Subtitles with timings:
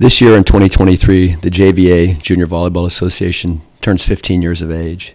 [0.00, 5.12] This year in 2023, the JVA, Junior Volleyball Association, turns 15 years of age.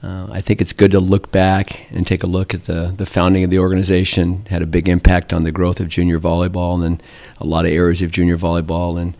[0.00, 3.04] Uh, I think it's good to look back and take a look at the, the
[3.04, 4.46] founding of the organization.
[4.46, 7.02] Had a big impact on the growth of junior volleyball and
[7.40, 8.96] a lot of areas of junior volleyball.
[8.96, 9.16] And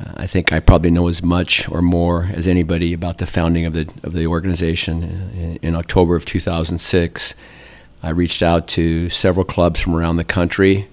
[0.00, 3.66] uh, I think I probably know as much or more as anybody about the founding
[3.66, 5.02] of the of the organization.
[5.34, 7.34] In, in October of 2006,
[8.02, 10.88] I reached out to several clubs from around the country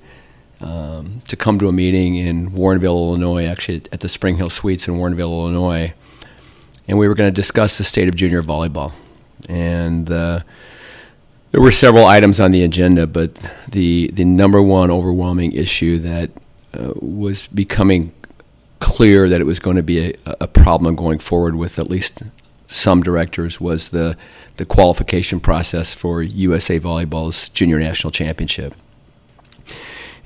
[0.61, 4.87] um, to come to a meeting in Warrenville, Illinois, actually at the Spring Hill Suites
[4.87, 5.93] in Warrenville, Illinois,
[6.87, 8.93] and we were going to discuss the state of junior volleyball.
[9.49, 10.41] And uh,
[11.51, 13.35] there were several items on the agenda, but
[13.67, 16.31] the the number one overwhelming issue that
[16.73, 18.13] uh, was becoming
[18.79, 22.23] clear that it was going to be a, a problem going forward with at least
[22.67, 24.15] some directors was the
[24.57, 28.73] the qualification process for USA Volleyball's Junior National Championship.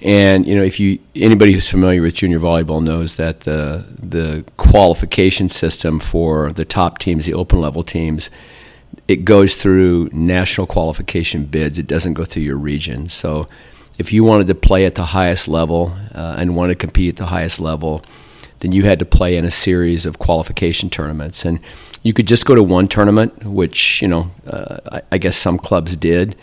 [0.02, 4.46] And you know, if you anybody who's familiar with junior volleyball knows that the the
[4.58, 8.30] qualification system for the top teams, the open level teams,
[9.08, 11.78] it goes through national qualification bids.
[11.78, 13.10] It doesn't go through your region.
[13.10, 13.48] So,
[13.98, 17.16] if you wanted to play at the highest level uh, and wanted to compete at
[17.16, 18.04] the highest level,
[18.60, 21.46] then you had to play in a series of qualification tournaments.
[21.46, 21.60] And
[22.04, 25.58] you could just go to one tournament, which, you know, uh, I, I, guess some
[25.58, 26.36] clubs did.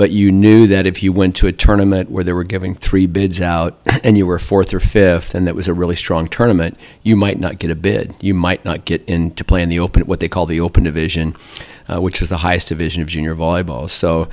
[0.00, 3.06] But you knew that if you went to a tournament where they were giving three
[3.06, 6.78] bids out and you were fourth or fifth, and that was a really strong tournament,
[7.02, 8.14] you might not get a bid.
[8.18, 11.34] You might not get into play in the open, what they call the open division,
[11.86, 13.90] uh, which was the highest division of junior volleyball.
[13.90, 14.30] So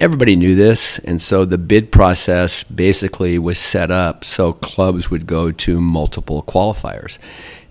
[0.00, 5.26] everybody knew this, and so the bid process basically was set up so clubs would
[5.26, 7.18] go to multiple qualifiers.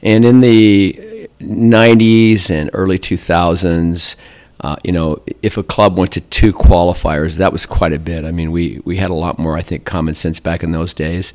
[0.04, 4.16] And in the 90s and early 2000s,
[4.62, 8.26] uh, you know, if a club went to two qualifiers, that was quite a bit.
[8.26, 10.94] I mean, we, we had a lot more, I think, common sense back in those
[10.94, 11.34] days.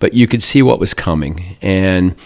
[0.00, 1.56] But you could see what was coming.
[1.62, 2.16] And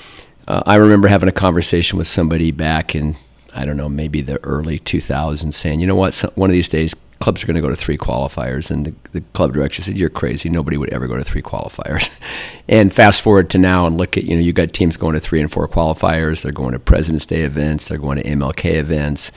[0.47, 3.17] uh, I remember having a conversation with somebody back in,
[3.55, 6.95] I don't know, maybe the early 2000s saying, you know what, one of these days
[7.21, 8.71] clubs are going to go to three qualifiers.
[8.71, 10.49] And the, the, club director said, "You're crazy.
[10.49, 12.11] Nobody would ever go to three qualifiers."
[12.69, 15.21] and fast forward to now and look at you know you got teams going to
[15.21, 16.43] three and four qualifiers.
[16.43, 17.89] They're going to President's Day events.
[17.89, 19.33] They're going to MLK events.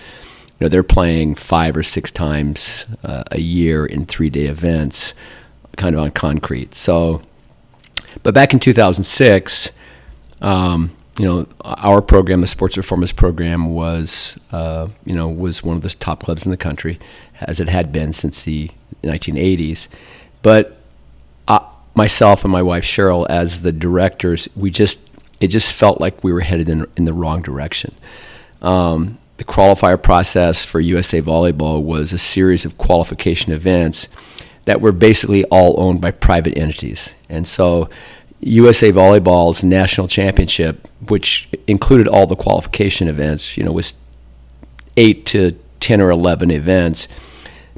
[0.61, 5.13] Know they're playing five or six times uh, a year in three day events,
[5.75, 6.75] kind of on concrete.
[6.75, 7.21] So,
[8.23, 9.71] but back in 2006.
[10.41, 15.75] Um, you know, our program, the sports performance program, was uh, you know was one
[15.75, 16.99] of the top clubs in the country,
[17.41, 18.71] as it had been since the
[19.03, 19.87] 1980s.
[20.41, 20.77] But
[21.47, 21.59] uh,
[21.95, 24.99] myself and my wife Cheryl, as the directors, we just
[25.39, 27.93] it just felt like we were headed in, in the wrong direction.
[28.61, 34.07] Um, the qualifier process for USA Volleyball was a series of qualification events
[34.65, 37.89] that were basically all owned by private entities, and so
[38.41, 43.95] USA Volleyball's national championship, which included all the qualification events, you know, was
[44.95, 47.07] eight to ten or eleven events,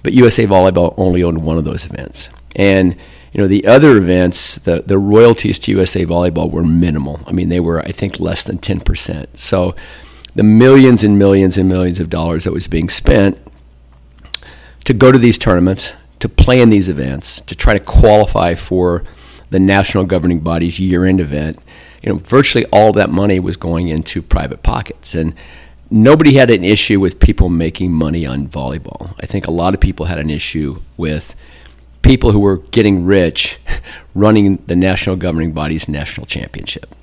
[0.03, 2.93] but USA Volleyball only owned one of those events, and
[3.31, 7.21] you know the other events, the the royalties to USA Volleyball were minimal.
[7.25, 9.39] I mean, they were I think less than ten percent.
[9.39, 9.75] So
[10.35, 13.37] the millions and millions and millions of dollars that was being spent
[14.85, 19.03] to go to these tournaments, to play in these events, to try to qualify for
[19.49, 21.59] the national governing body's year-end event,
[22.01, 25.33] you know, virtually all that money was going into private pockets, and
[25.91, 29.13] nobody had an issue with people making money on volleyball.
[29.19, 31.35] I think a lot of people had an issue with
[32.01, 33.59] people who were getting rich
[34.15, 36.93] running the national governing body's national championship,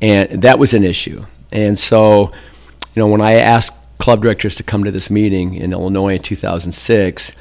[0.00, 1.24] and that was an issue.
[1.52, 2.32] And so,
[2.94, 6.22] you know, when I asked club directors to come to this meeting in Illinois in
[6.22, 7.32] 2006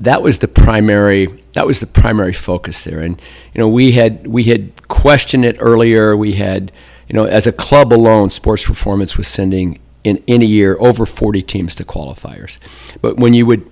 [0.00, 3.00] that was the primary that was the primary focus there.
[3.00, 3.20] And
[3.54, 6.16] you know we had we had questioned it earlier.
[6.16, 6.72] We had
[7.08, 11.04] you know as a club alone sports performance was sending in, in a year over
[11.04, 12.58] 40 teams to qualifiers.
[13.02, 13.70] But when you would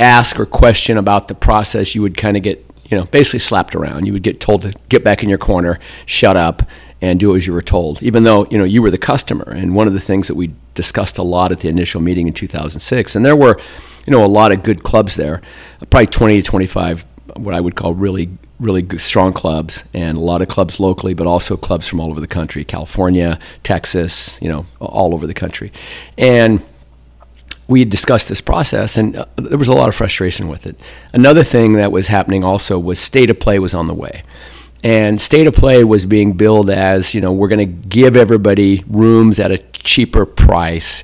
[0.00, 3.74] ask or question about the process you would kind of get you know basically slapped
[3.76, 4.06] around.
[4.06, 6.64] You would get told to get back in your corner shut up
[7.00, 9.74] and do as you were told even though you know you were the customer and
[9.74, 13.14] one of the things that we discussed a lot at the initial meeting in 2006
[13.16, 13.58] and there were
[14.06, 15.40] you know a lot of good clubs there,
[15.90, 17.04] probably 20 to 25
[17.36, 18.30] what I would call really
[18.60, 22.10] really good, strong clubs, and a lot of clubs locally, but also clubs from all
[22.10, 25.72] over the country, California, Texas, you know, all over the country,
[26.16, 26.62] and
[27.66, 30.78] we had discussed this process, and uh, there was a lot of frustration with it.
[31.12, 34.22] Another thing that was happening also was state of play was on the way.
[34.84, 38.84] And state of play was being billed as, you know, we're going to give everybody
[38.86, 41.02] rooms at a cheaper price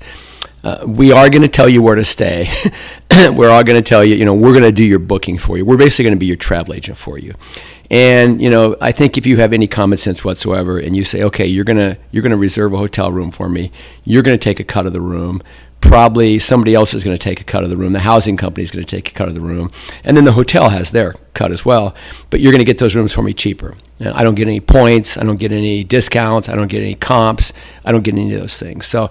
[0.62, 2.50] uh, we are going to tell you where to stay.
[3.32, 5.56] we're all going to tell you, you know, we're going to do your booking for
[5.56, 5.65] you.
[5.65, 7.35] We're basically going to be your travel agent for you.
[7.91, 11.25] And you know, I think if you have any common sense whatsoever, and you say,
[11.25, 13.73] okay, you're gonna you're gonna reserve a hotel room for me,
[14.05, 15.43] you're gonna take a cut of the room.
[15.81, 17.93] Probably somebody else is going to take a cut of the room.
[17.93, 19.71] The housing company is going to take a cut of the room,
[20.05, 21.94] and then the hotel has their cut as well.
[22.29, 23.77] But you're going to get those rooms for me cheaper.
[24.00, 25.17] I don't get any points.
[25.17, 26.49] I don't get any discounts.
[26.49, 27.53] I don't get any comps.
[27.85, 28.87] I don't get any of those things.
[28.87, 29.11] So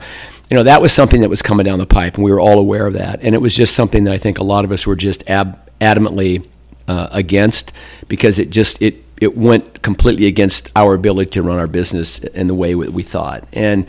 [0.50, 2.58] you know, that was something that was coming down the pipe, and we were all
[2.58, 3.22] aware of that.
[3.22, 5.60] And it was just something that I think a lot of us were just ab-
[5.80, 6.48] adamantly
[6.88, 7.72] uh, against
[8.08, 12.48] because it just it it went completely against our ability to run our business in
[12.48, 13.46] the way we thought.
[13.54, 13.86] And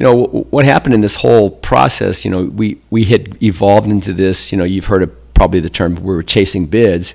[0.00, 2.24] you know what happened in this whole process.
[2.24, 4.50] You know, we we had evolved into this.
[4.50, 7.14] You know, you've heard of probably the term we were chasing bids,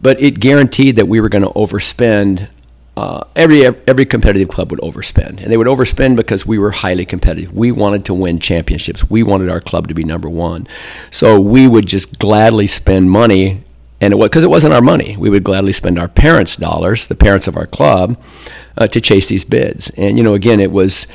[0.00, 2.48] but it guaranteed that we were going to overspend
[2.96, 7.04] uh, every every competitive club would overspend, and they would overspend because we were highly
[7.04, 7.52] competitive.
[7.52, 9.10] We wanted to win championships.
[9.10, 10.68] We wanted our club to be number one,
[11.10, 13.64] so we would just gladly spend money,
[14.00, 17.16] and it because it wasn't our money, we would gladly spend our parents' dollars, the
[17.16, 18.22] parents of our club,
[18.78, 19.90] uh, to chase these bids.
[19.96, 21.08] And you know, again, it was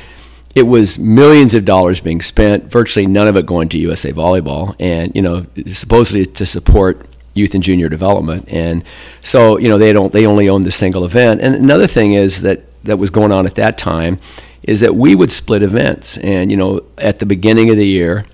[0.56, 4.74] it was millions of dollars being spent, virtually none of it going to USA Volleyball,
[4.80, 8.48] and you know, supposedly to support youth and junior development.
[8.48, 8.82] And
[9.20, 11.42] so, you know, they don't they only own the single event.
[11.42, 14.18] And another thing is that that was going on at that time
[14.62, 16.16] is that we would split events.
[16.18, 18.24] And you know, at the beginning of the year,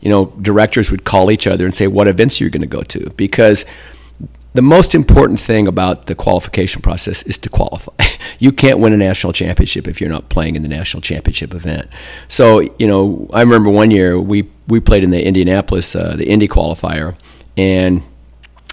[0.00, 2.68] you know, directors would call each other and say, "What events are you going to
[2.68, 3.66] go to?" Because
[4.54, 7.92] the most important thing about the qualification process is to qualify.
[8.38, 11.88] you can't win a national championship if you're not playing in the national championship event.
[12.28, 16.28] So, you know, I remember one year we we played in the Indianapolis, uh, the
[16.28, 17.16] Indy qualifier,
[17.56, 18.02] and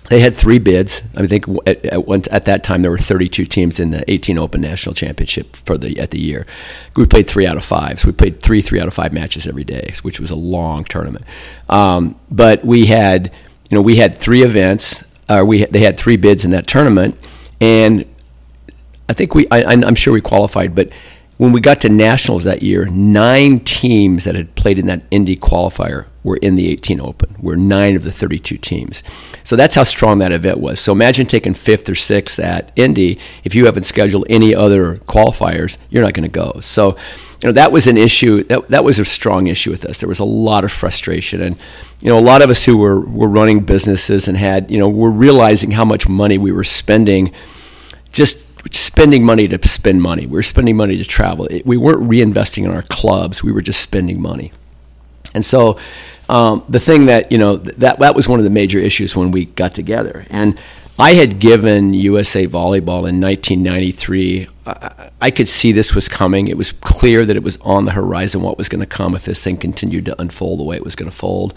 [0.10, 1.02] they had three bids.
[1.16, 4.60] I think at, at, at, that time there were 32 teams in the 18 Open
[4.60, 6.46] National Championship for the at the year.
[6.96, 9.48] We played three out of five, so we played three three out of five matches
[9.48, 11.26] every day, which was a long tournament.
[11.70, 13.32] Um, but we had,
[13.70, 15.04] you know, we had three events.
[15.30, 17.16] Uh, we they had three bids in that tournament,
[17.62, 18.06] and
[19.08, 20.92] I think we I, I'm sure we qualified, but
[21.40, 25.38] when we got to nationals that year, nine teams that had played in that Indy
[25.38, 27.34] qualifier were in the 18 Open.
[27.40, 29.04] We're nine of the 32 teams.
[29.46, 30.82] So that's how strong that event was.
[30.82, 33.20] So imagine taking fifth or sixth at Indy.
[33.46, 36.60] If you haven't scheduled any other qualifiers, you're not going to go.
[36.60, 36.98] So,
[37.42, 38.44] you know, that was an issue.
[38.44, 40.00] That, that was a strong issue with us.
[40.00, 41.42] There was a lot of frustration.
[41.42, 41.58] And,
[42.02, 44.90] you know, a lot of us who were, were running businesses and had, you know,
[44.90, 47.34] were realizing how much money we were spending
[48.12, 50.26] just spending money to spend money.
[50.26, 51.48] We were spending money to travel.
[51.66, 53.44] We weren't reinvesting in our clubs.
[53.44, 54.52] We were just spending money.
[55.34, 55.80] And so
[56.28, 59.32] um, the thing that, you know, that, that was one of the major issues when
[59.32, 60.26] we got together.
[60.30, 60.60] And
[61.00, 64.48] I had given USA Volleyball in 1993.
[64.66, 66.50] I, I could see this was coming.
[66.50, 69.24] It was clear that it was on the horizon what was going to come if
[69.24, 71.54] this thing continued to unfold the way it was going to fold.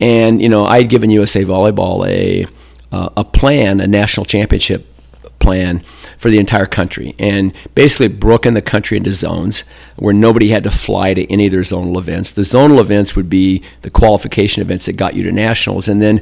[0.00, 2.46] And, you know, I had given USA Volleyball a,
[2.90, 4.86] uh, a plan, a national championship
[5.38, 5.84] plan
[6.18, 9.64] for the entire country and basically broken the country into zones
[9.96, 12.32] where nobody had to fly to any of their zonal events.
[12.32, 16.20] The zonal events would be the qualification events that got you to nationals, and then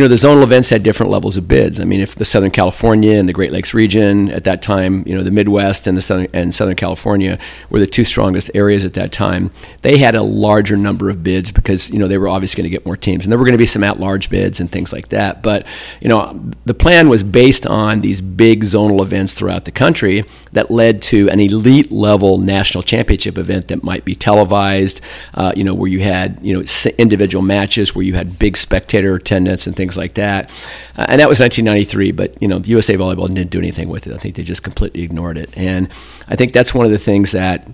[0.00, 1.78] you know, the zonal events had different levels of bids.
[1.78, 5.14] I mean, if the Southern California and the Great Lakes region at that time, you
[5.14, 7.38] know, the Midwest and the Southern and Southern California
[7.68, 9.50] were the two strongest areas at that time.
[9.82, 12.74] They had a larger number of bids because you know they were obviously going to
[12.74, 15.08] get more teams, and there were going to be some at-large bids and things like
[15.08, 15.42] that.
[15.42, 15.66] But
[16.00, 20.70] you know, the plan was based on these big zonal events throughout the country that
[20.70, 25.02] led to an elite level national championship event that might be televised.
[25.34, 26.64] Uh, you know, where you had you know
[26.96, 30.50] individual matches where you had big spectator attendance and things like that.
[30.96, 34.14] Uh, and that was 1993, but you know, USA Volleyball didn't do anything with it.
[34.14, 35.50] I think they just completely ignored it.
[35.56, 35.88] And
[36.28, 37.68] I think that's one of the things that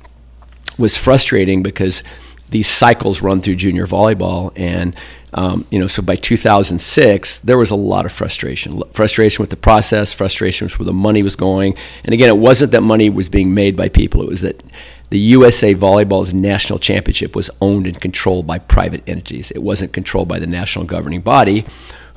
[0.78, 2.02] was frustrating because
[2.50, 4.94] these cycles run through junior volleyball and
[5.34, 9.56] um, you know so by 2006 there was a lot of frustration frustration with the
[9.56, 13.28] process frustration with where the money was going and again it wasn't that money was
[13.28, 14.62] being made by people it was that
[15.10, 19.50] the USA Volleyball's national championship was owned and controlled by private entities.
[19.52, 21.64] It wasn't controlled by the national governing body,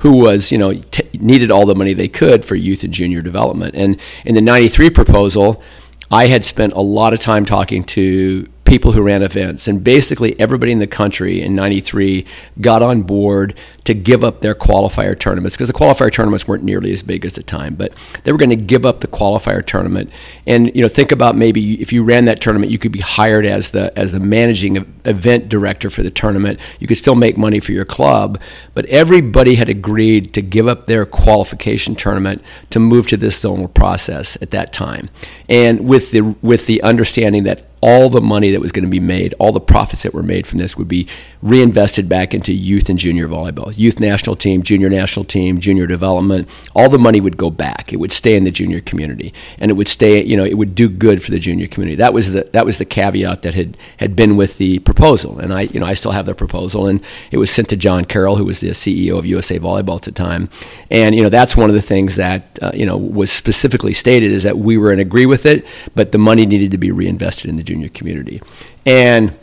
[0.00, 3.22] who was, you know, t- needed all the money they could for youth and junior
[3.22, 3.74] development.
[3.74, 5.62] And in the 93 proposal,
[6.10, 9.66] I had spent a lot of time talking to people who ran events.
[9.66, 12.24] And basically, everybody in the country in 93
[12.60, 16.92] got on board to give up their qualifier tournaments because the qualifier tournaments weren't nearly
[16.92, 20.08] as big as the time, but they were going to give up the qualifier tournament.
[20.46, 23.44] And, you know, think about maybe if you ran that tournament, you could be hired
[23.44, 26.60] as the, as the managing event director for the tournament.
[26.78, 28.40] You could still make money for your club,
[28.74, 33.74] but everybody had agreed to give up their qualification tournament to move to this zonal
[33.74, 35.10] process at that time.
[35.48, 39.00] And with the, with the understanding that all the money that was going to be
[39.00, 41.06] made, all the profits that were made from this would be
[41.42, 46.48] reinvested back into youth and junior volleyball, youth national team, junior national team, junior development.
[46.74, 47.92] All the money would go back.
[47.92, 50.22] It would stay in the junior community, and it would stay.
[50.24, 51.96] You know, it would do good for the junior community.
[51.96, 55.38] That was the that was the caveat that had had been with the proposal.
[55.38, 58.04] And I, you know, I still have the proposal, and it was sent to John
[58.04, 60.50] Carroll, who was the CEO of USA Volleyball at the time.
[60.90, 64.30] And you know, that's one of the things that uh, you know was specifically stated
[64.30, 67.48] is that we were in agree with it, but the money needed to be reinvested
[67.48, 68.42] in the junior community.
[68.84, 69.38] And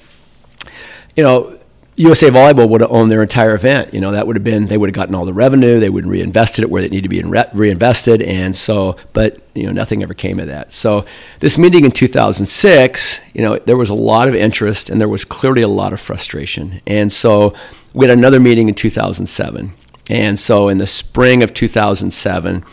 [1.15, 1.57] you know,
[1.95, 3.93] USA Volleyball would have owned their entire event.
[3.93, 5.79] You know, that would have been they would have gotten all the revenue.
[5.79, 9.41] They would have reinvested it where it needed to be re- reinvested, and so, but
[9.55, 10.73] you know, nothing ever came of that.
[10.73, 11.05] So,
[11.39, 15.25] this meeting in 2006, you know, there was a lot of interest, and there was
[15.25, 17.55] clearly a lot of frustration, and so
[17.93, 19.73] we had another meeting in 2007,
[20.09, 22.63] and so in the spring of 2007,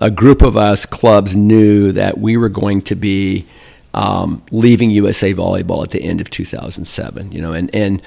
[0.00, 3.46] a group of us clubs knew that we were going to be
[3.94, 7.32] um, leaving USA Volleyball at the end of 2007.
[7.32, 8.02] You know, and and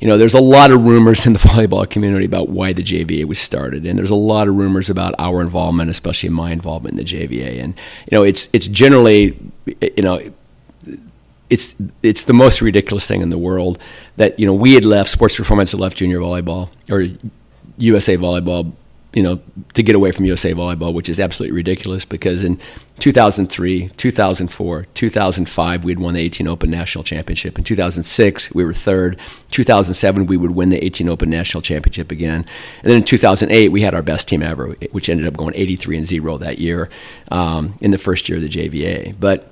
[0.00, 3.24] you know, there's a lot of rumors in the volleyball community about why the JVA
[3.24, 7.04] was started, and there's a lot of rumors about our involvement, especially my involvement in
[7.04, 7.62] the JVA.
[7.62, 7.74] And
[8.10, 10.20] you know, it's it's generally, you know,
[11.48, 13.78] it's it's the most ridiculous thing in the world
[14.16, 17.06] that you know we had left sports performance had left junior volleyball or
[17.78, 18.72] USA volleyball
[19.16, 19.40] you know,
[19.72, 22.60] to get away from USA Volleyball, which is absolutely ridiculous because in
[22.98, 27.56] 2003, 2004, 2005, we had won the 18 Open National Championship.
[27.56, 29.18] In 2006, we were third.
[29.52, 32.44] 2007, we would win the 18 Open National Championship again.
[32.82, 35.96] And then in 2008, we had our best team ever, which ended up going 83
[35.96, 36.90] and 0 that year
[37.30, 39.18] um, in the first year of the JVA.
[39.18, 39.50] But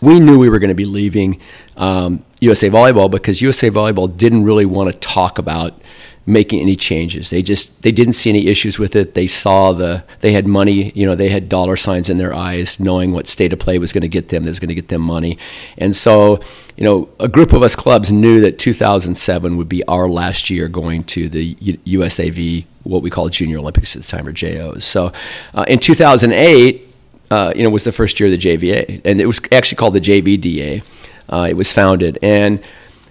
[0.00, 1.40] we knew we were going to be leaving
[1.76, 5.80] um, USA Volleyball because USA Volleyball didn't really want to talk about
[6.26, 7.30] making any changes.
[7.30, 9.14] They just they didn't see any issues with it.
[9.14, 12.78] They saw the they had money, you know, they had dollar signs in their eyes,
[12.78, 14.44] knowing what state of play was going to get them.
[14.44, 15.38] That was going to get them money,
[15.78, 16.40] and so
[16.76, 20.66] you know, a group of us clubs knew that 2007 would be our last year
[20.66, 24.84] going to the USAV, what we call Junior Olympics at the time, or JOs.
[24.84, 25.12] So
[25.54, 26.86] uh, in 2008.
[27.32, 29.94] Uh, you know, was the first year of the JVA, and it was actually called
[29.94, 30.82] the JVDA.
[31.28, 32.60] Uh, it was founded, and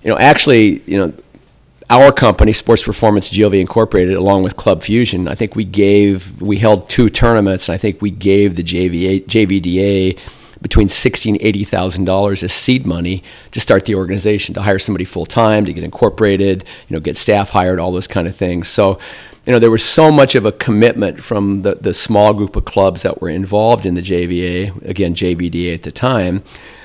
[0.04, 1.14] you know, actually, you know,
[1.90, 6.58] our company, Sports Performance GLV Incorporated, along with Club Fusion, I think we gave we
[6.58, 7.68] held two tournaments.
[7.68, 10.20] And I think we gave the JVA, JVDA
[10.62, 14.80] between sixty and eighty thousand dollars as seed money to start the organization, to hire
[14.80, 18.36] somebody full time, to get incorporated, you know, get staff hired, all those kind of
[18.36, 18.68] things.
[18.68, 19.00] So,
[19.46, 22.66] you know, there was so much of a commitment from the the small group of
[22.66, 26.44] clubs that were involved in the JVA, again JVDA at the time,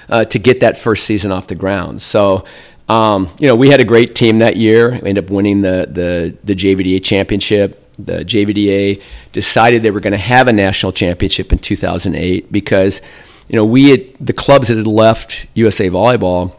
[0.09, 2.01] uh, to get that first season off the ground.
[2.01, 2.45] So
[2.89, 4.91] um, you know, we had a great team that year.
[4.91, 7.81] We ended up winning the, the, the JVDA championship.
[7.99, 13.01] The JVDA decided they were going to have a national championship in 2008 because,
[13.49, 16.55] you know, we had, the clubs that had left USA Volleyball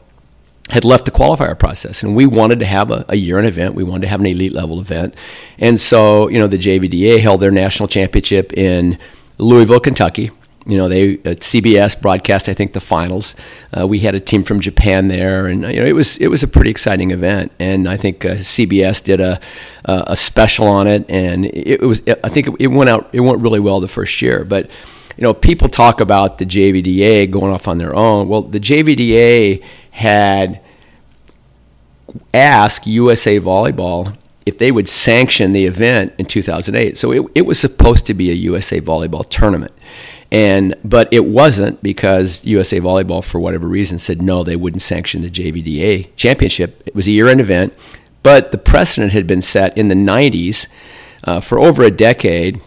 [0.71, 3.75] had left the qualifier process and we wanted to have a, a year end event.
[3.75, 5.13] We wanted to have an elite level event.
[5.59, 8.97] And so, you know, the JVDA held their national championship in
[9.37, 10.31] Louisville, Kentucky
[10.65, 13.35] you know, they uh, CBS broadcast I think the finals.
[13.77, 16.41] Uh, we had a team from Japan there, and you know it was it was
[16.41, 17.51] a pretty exciting event.
[17.59, 19.39] And I think uh, CBS did a
[19.85, 23.41] a special on it, and it, was I think it, it, went out it went
[23.41, 24.43] really well the first year.
[24.43, 24.71] But
[25.17, 28.27] you know, people talk about the JVDA going off on their own.
[28.27, 30.61] Well, the JVDA had
[32.33, 36.97] asked USA Volleyball if they would sanction the event in 2008.
[36.97, 39.71] So it, it was supposed to be a USA Volleyball tournament.
[40.35, 45.21] And but it wasn't because USA Volleyball, for whatever reason, said no, they wouldn't sanction
[45.21, 46.83] the JVDA championship.
[46.85, 47.73] It was a year-end event,
[48.21, 50.67] but the precedent had been set in the '90s
[51.23, 52.59] uh, for over a decade.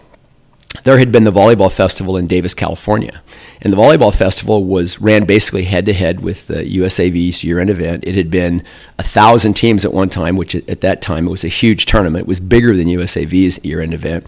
[0.84, 3.20] There had been the volleyball festival in Davis, California,
[3.60, 8.04] and the volleyball festival was ran basically head to head with the USAV's year-end event.
[8.06, 8.62] It had been
[8.98, 12.22] a thousand teams at one time, which at that time it was a huge tournament.
[12.22, 14.26] It was bigger than USAV's year-end event,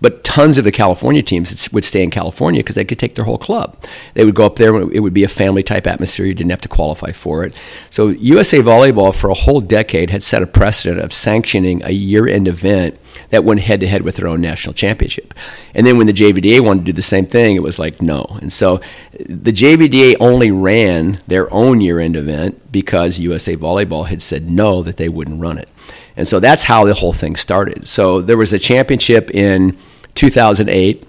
[0.00, 3.24] but tons of the California teams would stay in California because they could take their
[3.24, 3.76] whole club.
[4.14, 4.74] They would go up there.
[4.90, 6.26] It would be a family type atmosphere.
[6.26, 7.54] You didn't have to qualify for it.
[7.90, 12.48] So USA Volleyball for a whole decade had set a precedent of sanctioning a year-end
[12.48, 12.98] event
[13.30, 15.34] that went head to head with their own national championship.
[15.74, 18.38] And then when the JVDA wanted to do the same thing, it was like no.
[18.40, 18.71] And so
[19.18, 24.82] the JVDA only ran their own year end event because USA Volleyball had said no,
[24.82, 25.68] that they wouldn't run it.
[26.16, 27.88] And so that's how the whole thing started.
[27.88, 29.76] So there was a championship in
[30.14, 31.08] 2008.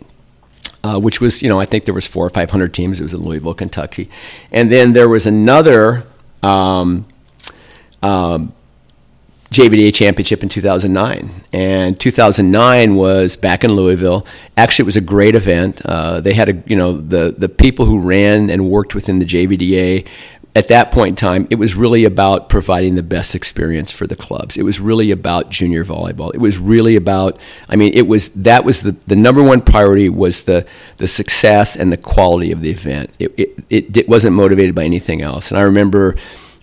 [0.85, 2.99] Uh, which was, you know, I think there was four or five hundred teams.
[2.99, 4.09] It was in Louisville, Kentucky,
[4.51, 6.03] and then there was another
[6.41, 7.05] um,
[8.01, 8.53] um,
[9.53, 11.43] JVDA championship in 2009.
[11.53, 14.25] And 2009 was back in Louisville.
[14.57, 15.81] Actually, it was a great event.
[15.85, 19.25] Uh, they had a, you know, the, the people who ran and worked within the
[19.25, 20.07] JVDA
[20.55, 24.15] at that point in time, it was really about providing the best experience for the
[24.15, 24.55] clubs.
[24.55, 26.33] It was really about junior volleyball.
[26.33, 30.09] It was really about, I mean, it was that was the, the number one priority
[30.09, 30.65] was the
[30.97, 33.09] the success and the quality of the event.
[33.17, 35.49] It, it, it, it wasn't motivated by anything else.
[35.49, 36.15] And I remember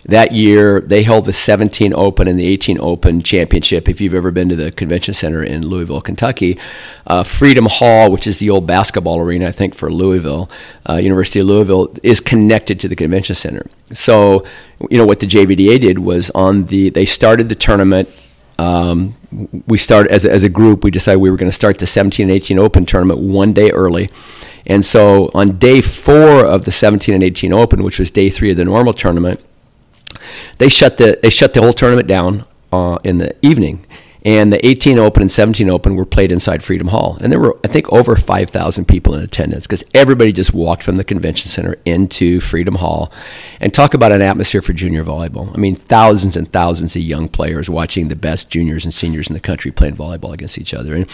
[0.05, 3.87] that year they held the 17 Open and the 18 Open championship.
[3.87, 6.57] If you've ever been to the convention center in Louisville, Kentucky,
[7.07, 10.49] uh, Freedom Hall, which is the old basketball arena, I think for Louisville,
[10.89, 13.67] uh, University of Louisville, is connected to the convention center.
[13.93, 14.45] So,
[14.89, 18.09] you know what the JVDA did was on the they started the tournament.
[18.57, 19.15] Um,
[19.67, 20.83] we started as as a group.
[20.83, 23.69] We decided we were going to start the 17 and 18 Open tournament one day
[23.71, 24.09] early.
[24.65, 28.51] And so on day four of the 17 and 18 Open, which was day three
[28.51, 29.39] of the normal tournament,
[30.57, 33.85] they shut the they shut the whole tournament down uh, in the evening,
[34.23, 37.57] and the 18 Open and 17 Open were played inside Freedom Hall, and there were
[37.63, 41.77] I think over 5,000 people in attendance because everybody just walked from the convention center
[41.85, 43.11] into Freedom Hall,
[43.59, 45.53] and talk about an atmosphere for junior volleyball.
[45.53, 49.33] I mean, thousands and thousands of young players watching the best juniors and seniors in
[49.33, 51.09] the country playing volleyball against each other, and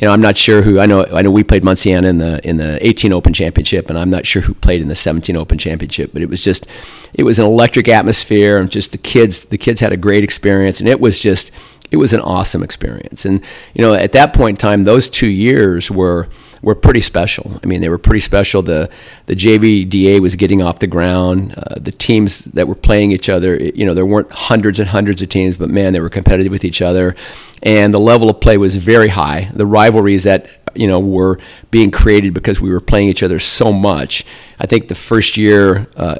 [0.00, 0.78] you know, I'm not sure who.
[0.78, 1.06] I know.
[1.06, 4.26] I know we played Munciana in the in the 18 Open Championship, and I'm not
[4.26, 6.12] sure who played in the 17 Open Championship.
[6.12, 6.66] But it was just,
[7.14, 9.44] it was an electric atmosphere, and just the kids.
[9.44, 11.50] The kids had a great experience, and it was just,
[11.90, 13.24] it was an awesome experience.
[13.24, 13.42] And
[13.74, 16.28] you know, at that point in time, those two years were
[16.62, 17.60] were pretty special.
[17.62, 18.62] I mean, they were pretty special.
[18.62, 18.90] The
[19.26, 21.54] the JVDA was getting off the ground.
[21.56, 25.22] Uh, the teams that were playing each other, you know, there weren't hundreds and hundreds
[25.22, 27.14] of teams, but man, they were competitive with each other
[27.62, 29.50] and the level of play was very high.
[29.52, 31.38] The rivalries that you know were
[31.70, 34.24] being created because we were playing each other so much.
[34.58, 36.16] I think the first year uh,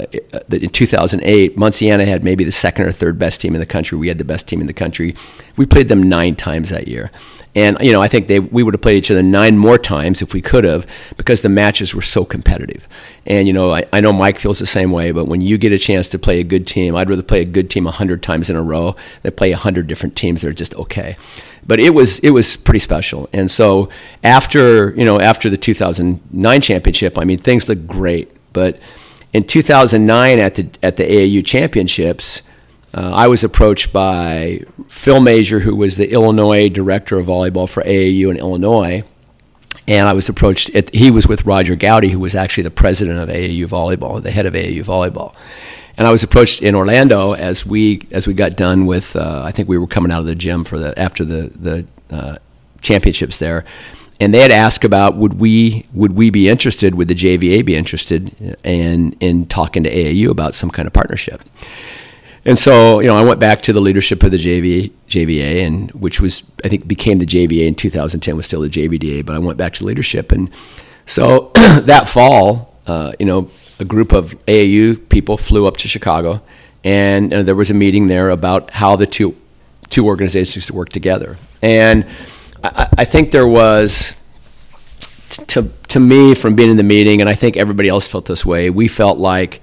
[0.51, 3.97] in 2008, Munciana had maybe the second or third best team in the country.
[3.97, 5.15] We had the best team in the country.
[5.57, 7.11] We played them nine times that year.
[7.57, 10.21] And you know, I think they we would have played each other nine more times
[10.21, 10.87] if we could have,
[11.17, 12.87] because the matches were so competitive.
[13.25, 15.11] And you know, I, I know Mike feels the same way.
[15.11, 17.47] But when you get a chance to play a good team, I'd rather play a
[17.47, 20.75] good team hundred times in a row than play hundred different teams that are just
[20.75, 21.17] okay.
[21.67, 23.27] But it was it was pretty special.
[23.33, 23.89] And so
[24.23, 28.31] after you know after the 2009 championship, I mean things looked great.
[28.53, 28.79] But
[29.33, 32.43] in 2009 at the at the AAU championships
[32.97, 37.83] uh, I was approached by Phil Major, who was the Illinois director of volleyball for
[37.83, 39.05] AAU in Illinois.
[39.87, 43.19] And I was approached, at, he was with Roger Gowdy, who was actually the president
[43.19, 45.35] of AAU volleyball, the head of AAU volleyball.
[45.99, 49.15] And I was approached in Orlando as we as we got done with.
[49.15, 51.87] Uh, I think we were coming out of the gym for the after the the
[52.15, 52.37] uh,
[52.83, 53.65] championships there,
[54.21, 57.77] and they had asked about would we would we be interested, would the JVA be
[57.77, 61.41] interested in in talking to AAU about some kind of partnership.
[62.47, 65.91] And so, you know, I went back to the leadership of the JV, JVA, and
[65.91, 69.41] which was I think became the JVA in 2010 was still the JVDA, but I
[69.41, 70.49] went back to leadership, and
[71.07, 76.41] so that fall, uh, you know, a group of AAU people flew up to Chicago,
[76.85, 79.35] and there was a meeting there about how the two
[79.91, 82.07] two organizations to work together, and
[82.63, 84.15] I, I think there was.
[85.49, 88.47] To, to me, from being in the meeting, and I think everybody else felt this
[88.47, 89.61] way, we felt like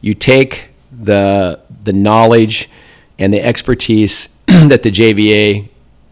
[0.00, 2.68] you take the the knowledge
[3.18, 5.68] and the expertise that the JVA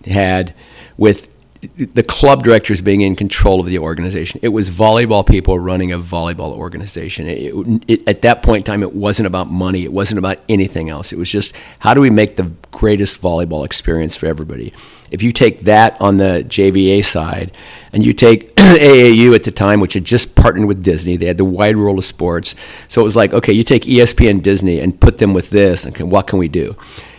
[0.07, 0.55] had
[0.97, 1.29] with
[1.77, 4.41] the club directors being in control of the organization.
[4.43, 7.27] It was volleyball people running a volleyball organization.
[7.29, 9.85] It, it, at that point in time, it wasn't about money.
[9.85, 11.13] It wasn't about anything else.
[11.13, 14.73] It was just how do we make the greatest volleyball experience for everybody.
[15.11, 17.53] If you take that on the JVA side,
[17.93, 21.37] and you take AAU at the time, which had just partnered with Disney, they had
[21.37, 22.55] the wide world of sports.
[22.89, 26.11] So it was like, okay, you take ESPN, Disney, and put them with this, and
[26.11, 26.77] what can we do?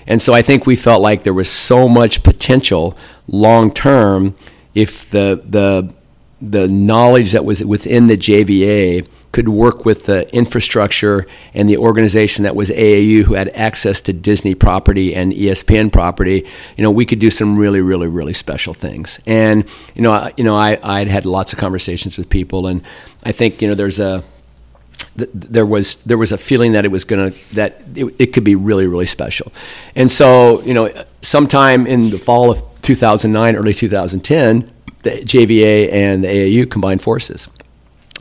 [0.08, 2.98] And so I think we felt like there was so much potential
[3.32, 4.36] long term
[4.76, 5.92] if the the
[6.42, 12.44] the knowledge that was within the JVA could work with the infrastructure and the organization
[12.44, 17.06] that was AAU who had access to Disney property and ESPN property, you know, we
[17.06, 19.20] could do some really, really, really special things.
[19.26, 22.82] And you know, I, you know, I I'd had lots of conversations with people, and
[23.24, 24.24] I think you know, there's a
[25.16, 28.56] there was there was a feeling that it was to that it, it could be
[28.56, 29.52] really really special,
[29.96, 30.92] and so you know
[31.22, 34.72] sometime in the fall of 2009, early 2010,
[35.04, 37.48] the JVA and the AAU combined forces,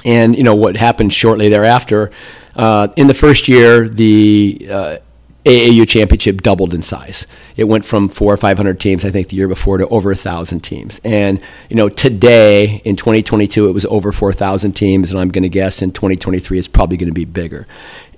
[0.05, 2.11] and you know what happened shortly thereafter.
[2.57, 4.97] Uh, in the first year, the uh,
[5.45, 7.27] AAU championship doubled in size.
[7.57, 10.11] It went from four or five hundred teams, I think, the year before to over
[10.11, 11.01] a thousand teams.
[11.05, 15.43] And you know, today in 2022, it was over four thousand teams, and I'm going
[15.43, 17.67] to guess in 2023 it's probably going to be bigger.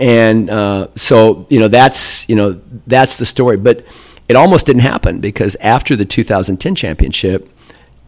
[0.01, 3.57] And uh, so, you know, that's you know that's the story.
[3.57, 3.85] But
[4.29, 7.51] it almost didn't happen because after the 2010 championship,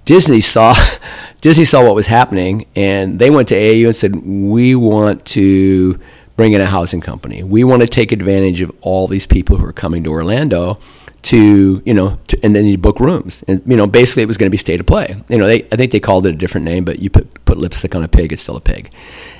[0.04, 0.74] Disney saw
[1.40, 5.98] Disney saw what was happening, and they went to AAU and said, "We want to."
[6.36, 7.44] bring in a housing company.
[7.44, 10.80] We want to take advantage of all these people who are coming to Orlando
[11.24, 14.36] to you know, to, and then you book rooms, and you know, basically it was
[14.36, 15.16] going to be state of play.
[15.28, 17.56] You know, they I think they called it a different name, but you put put
[17.56, 18.92] lipstick on a pig, it's still a pig,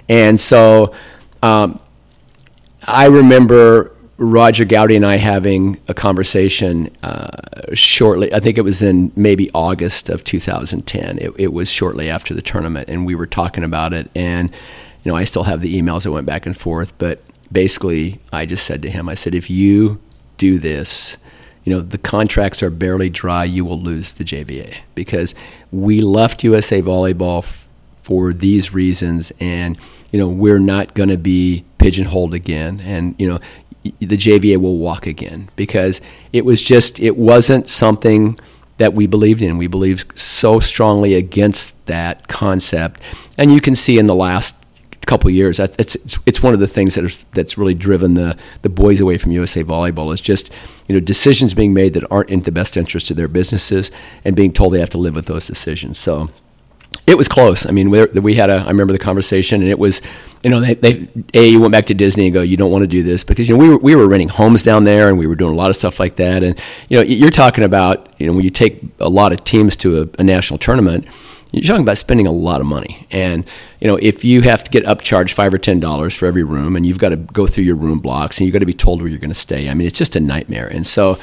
[0.08, 0.94] and so
[1.42, 1.78] um,
[2.86, 8.32] I remember Roger Gowdy and I having a conversation uh, shortly.
[8.32, 11.18] I think it was in maybe August of 2010.
[11.18, 14.08] It, it, was shortly after the tournament, and we were talking about it.
[14.14, 14.50] And
[15.02, 16.96] you know, I still have the emails that went back and forth.
[16.98, 20.00] But basically, I just said to him, I said, if you
[20.38, 21.16] do this,
[21.64, 25.34] you know, the contracts are barely dry, you will lose the JVA because
[25.72, 27.66] we left USA Volleyball f-
[28.02, 29.78] for these reasons, and
[30.12, 32.80] you know, we're not going to be pigeonholed again.
[32.80, 33.40] And you know,
[33.98, 36.00] the JVA will walk again because
[36.32, 38.38] it was just it wasn't something
[38.78, 39.58] that we believed in.
[39.58, 43.00] We believed so strongly against that concept,
[43.38, 44.56] and you can see in the last
[45.04, 45.60] couple years.
[45.60, 49.00] It's, it's, it's one of the things that is, that's really driven the, the boys
[49.00, 50.50] away from USA Volleyball is just
[50.88, 53.90] you know decisions being made that aren't in the best interest of their businesses
[54.24, 55.98] and being told they have to live with those decisions.
[55.98, 56.30] So
[57.06, 57.66] it was close.
[57.66, 58.56] I mean, we, we had a.
[58.56, 60.00] I remember the conversation, and it was,
[60.42, 62.88] you know, they, they a went back to Disney and go, you don't want to
[62.88, 65.26] do this because you know we were we were renting homes down there, and we
[65.26, 68.26] were doing a lot of stuff like that, and you know, you're talking about you
[68.26, 71.06] know when you take a lot of teams to a, a national tournament
[71.54, 73.06] you're talking about spending a lot of money.
[73.10, 73.44] And
[73.80, 76.74] you know, if you have to get upcharged five or ten dollars for every room,
[76.74, 79.00] and you've got to go through your room blocks, and you've got to be told
[79.00, 80.66] where you're going to stay, I mean, it's just a nightmare.
[80.66, 81.18] And so,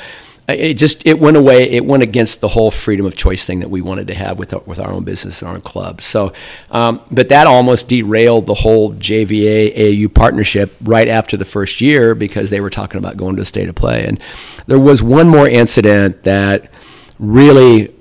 [0.51, 1.63] it just it went away.
[1.69, 4.53] It went against the whole freedom of choice thing that we wanted to have with
[4.53, 6.01] our, with our own business and our own club.
[6.01, 6.33] So,
[6.69, 12.15] um, but that almost derailed the whole JVA AU partnership right after the first year
[12.15, 14.05] because they were talking about going to a state of play.
[14.05, 14.21] And
[14.67, 16.71] there was one more incident that
[17.19, 17.93] really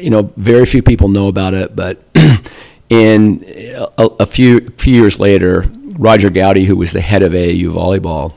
[0.00, 2.02] you know, very few people know about it, but
[2.88, 3.88] in a,
[4.20, 5.64] a, few few years later,
[5.98, 8.34] Roger Gowdy, who was the head of AAU volleyball,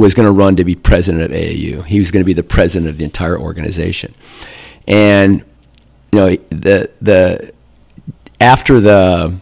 [0.00, 1.84] was going to run to be president of AAU.
[1.84, 4.14] He was going to be the president of the entire organization,
[4.86, 5.44] and
[6.12, 7.52] you know the the
[8.40, 9.38] after the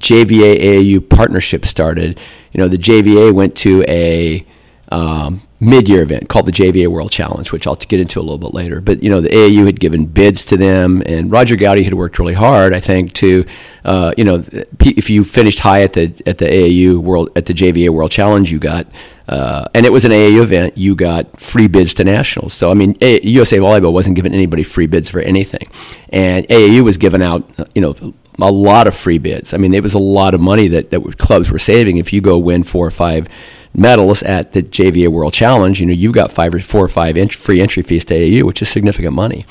[0.00, 2.20] JVA AAU partnership started,
[2.52, 4.46] you know the JVA went to a
[4.90, 8.54] um, mid-year event called the JVA World Challenge, which I'll get into a little bit
[8.54, 8.80] later.
[8.80, 12.18] But you know, the AAU had given bids to them, and Roger Gowdy had worked
[12.18, 13.44] really hard, I think, to
[13.84, 14.44] uh, you know,
[14.80, 18.50] if you finished high at the at the AAU World at the JVA World Challenge,
[18.50, 18.86] you got.
[19.28, 20.76] Uh, and it was an AAU event.
[20.76, 22.52] You got free bids to nationals.
[22.52, 25.68] So I mean, a- USA Volleyball wasn't giving anybody free bids for anything,
[26.08, 27.94] and AAU was giving out, you know,
[28.40, 29.54] a lot of free bids.
[29.54, 32.20] I mean, it was a lot of money that that clubs were saving if you
[32.20, 33.28] go win four or five
[33.74, 37.16] medals at the JVA World Challenge, you know, you've got five or four or five
[37.16, 39.46] inch free entry fees to AAU, which is significant money.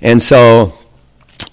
[0.00, 0.76] And so,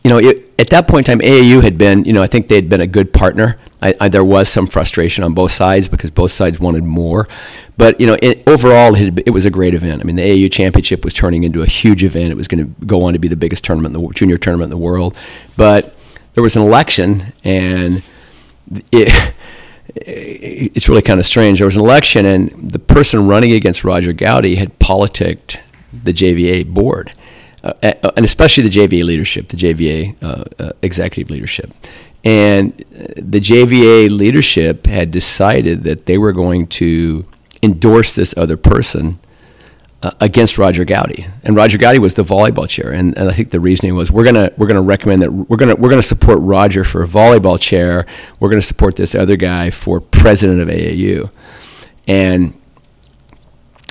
[0.04, 2.48] you know, it, at that point in time, AAU had been, you know, I think
[2.48, 3.58] they had been a good partner.
[3.82, 7.28] I, I, there was some frustration on both sides because both sides wanted more.
[7.78, 10.02] But, you know, it, overall, it, it, was a great event.
[10.02, 12.32] I mean, the AAU championship was turning into a huge event.
[12.32, 14.78] It was going to go on to be the biggest tournament, the junior tournament in
[14.78, 15.18] the world.
[15.58, 15.96] But
[16.34, 18.04] there was an election, and
[18.92, 19.34] it,
[19.96, 21.60] it's really kind of strange.
[21.60, 25.60] There was an election, and the person running against Roger Gowdy had politicked
[25.92, 27.14] the JVA board,
[27.64, 31.72] uh, and especially the JVA leadership, the JVA uh, uh, executive leadership.
[32.24, 32.78] And
[33.18, 37.26] the JVA leadership had decided that they were going to
[37.62, 39.20] endorse this other person
[40.04, 43.52] uh, against Roger Gowdy, and Roger Gowdy was the volleyball chair, and, and I think
[43.52, 46.84] the reasoning was we're gonna we're gonna recommend that we're gonna we're gonna support Roger
[46.84, 48.06] for volleyball chair.
[48.38, 51.32] We're gonna support this other guy for president of AAU,
[52.06, 52.54] and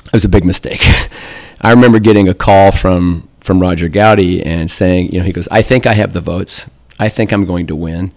[0.05, 0.81] it was a big mistake.
[1.61, 5.47] I remember getting a call from from Roger Gowdy and saying, you know, he goes,
[5.49, 6.69] I think I have the votes.
[6.99, 8.13] I think I'm going to win,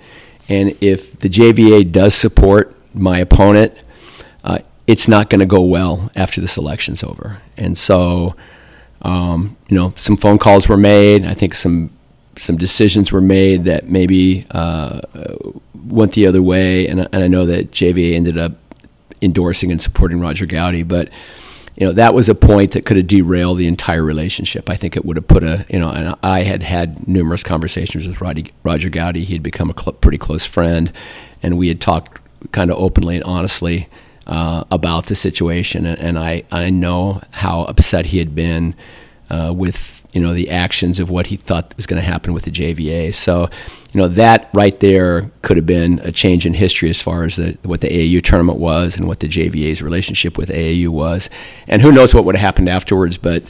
[0.51, 3.73] and if the JVA does support my opponent
[4.87, 7.41] it's not going to go well after this election's over.
[7.57, 8.37] And so,
[9.03, 11.25] um, you know, some phone calls were made.
[11.25, 11.91] I think some
[12.39, 15.01] some decisions were made that maybe uh,
[15.75, 16.87] went the other way.
[16.87, 18.53] And, and I know that JVA ended up
[19.23, 21.09] endorsing and supporting Roger Gowdy, but
[21.77, 24.71] you know that was a point that could have derailed the entire relationship.
[24.71, 28.07] I think it would have put a you know, and I had had numerous conversations
[28.07, 29.25] with Roddy, Roger Gowdy.
[29.25, 30.91] He had become a cl- pretty close friend,
[31.43, 32.21] and we had talked
[32.53, 33.89] kind of openly and honestly
[34.27, 38.75] uh, about the situation, and, I, I know how upset he had been
[39.31, 42.45] uh, with you know the actions of what he thought was going to happen with
[42.45, 43.15] the JVA.
[43.15, 43.51] So
[43.93, 47.37] you know that right there could have been a change in history as far as
[47.37, 51.31] the, what the AAU tournament was and what the JVA's relationship with AAU was,
[51.69, 53.43] and who knows what would have happened afterwards, but.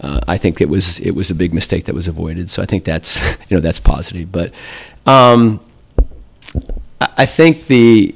[0.00, 2.50] Uh, I think it was it was a big mistake that was avoided.
[2.50, 4.32] So I think that's you know that's positive.
[4.32, 4.52] But
[5.06, 5.60] um,
[7.00, 8.12] I think the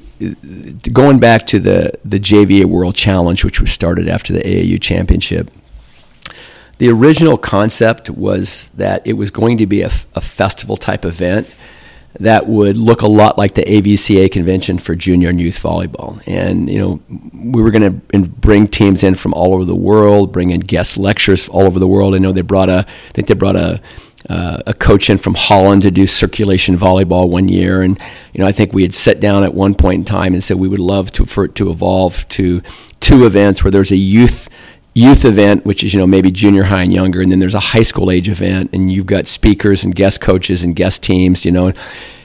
[0.91, 5.51] going back to the the JVA World Challenge, which was started after the AAU Championship.
[6.79, 11.49] The original concept was that it was going to be a, a festival type event
[12.19, 16.21] that would look a lot like the AVCA convention for junior and youth volleyball.
[16.27, 17.01] And you know,
[17.33, 20.97] we were going to bring teams in from all over the world, bring in guest
[20.97, 22.15] lecturers all over the world.
[22.15, 23.81] I know they brought a, I think they brought a.
[24.29, 27.97] Uh, a coach in from Holland to do circulation volleyball one year, and
[28.33, 30.57] you know I think we had sat down at one point in time and said
[30.57, 32.61] we would love to for it to evolve to
[32.99, 34.49] two events where there's a youth
[34.93, 37.59] youth event, which is you know maybe junior high and younger, and then there's a
[37.59, 41.51] high school age event, and you've got speakers and guest coaches and guest teams, you
[41.51, 41.71] know,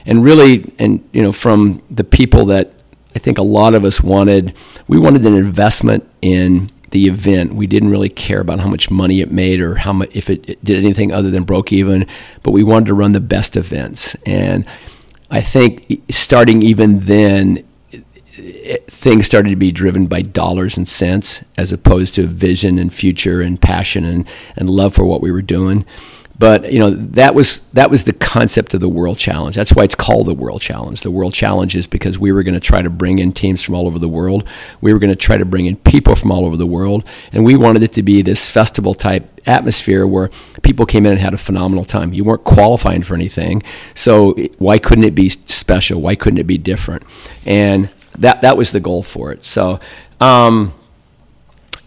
[0.05, 2.73] and really, and you know, from the people that
[3.15, 4.55] I think a lot of us wanted,
[4.87, 7.53] we wanted an investment in the event.
[7.53, 10.49] We didn't really care about how much money it made or how much if it,
[10.49, 12.07] it did anything other than broke even,
[12.43, 14.65] but we wanted to run the best events, and
[15.29, 17.65] I think starting even then
[18.87, 23.41] things started to be driven by dollars and cents as opposed to vision and future
[23.41, 25.85] and passion and, and love for what we were doing.
[26.37, 29.55] But you know that was that was the concept of the World Challenge.
[29.55, 30.99] That's why it's called the World Challenge.
[31.01, 33.75] The World Challenge is because we were going to try to bring in teams from
[33.75, 34.43] all over the world.
[34.81, 37.45] We were going to try to bring in people from all over the world, and
[37.45, 40.31] we wanted it to be this festival type atmosphere where
[40.63, 42.13] people came in and had a phenomenal time.
[42.13, 43.61] You weren't qualifying for anything,
[43.93, 46.01] so why couldn't it be special?
[46.01, 47.03] Why couldn't it be different?
[47.45, 49.45] And that that was the goal for it.
[49.45, 49.79] So.
[50.19, 50.73] Um,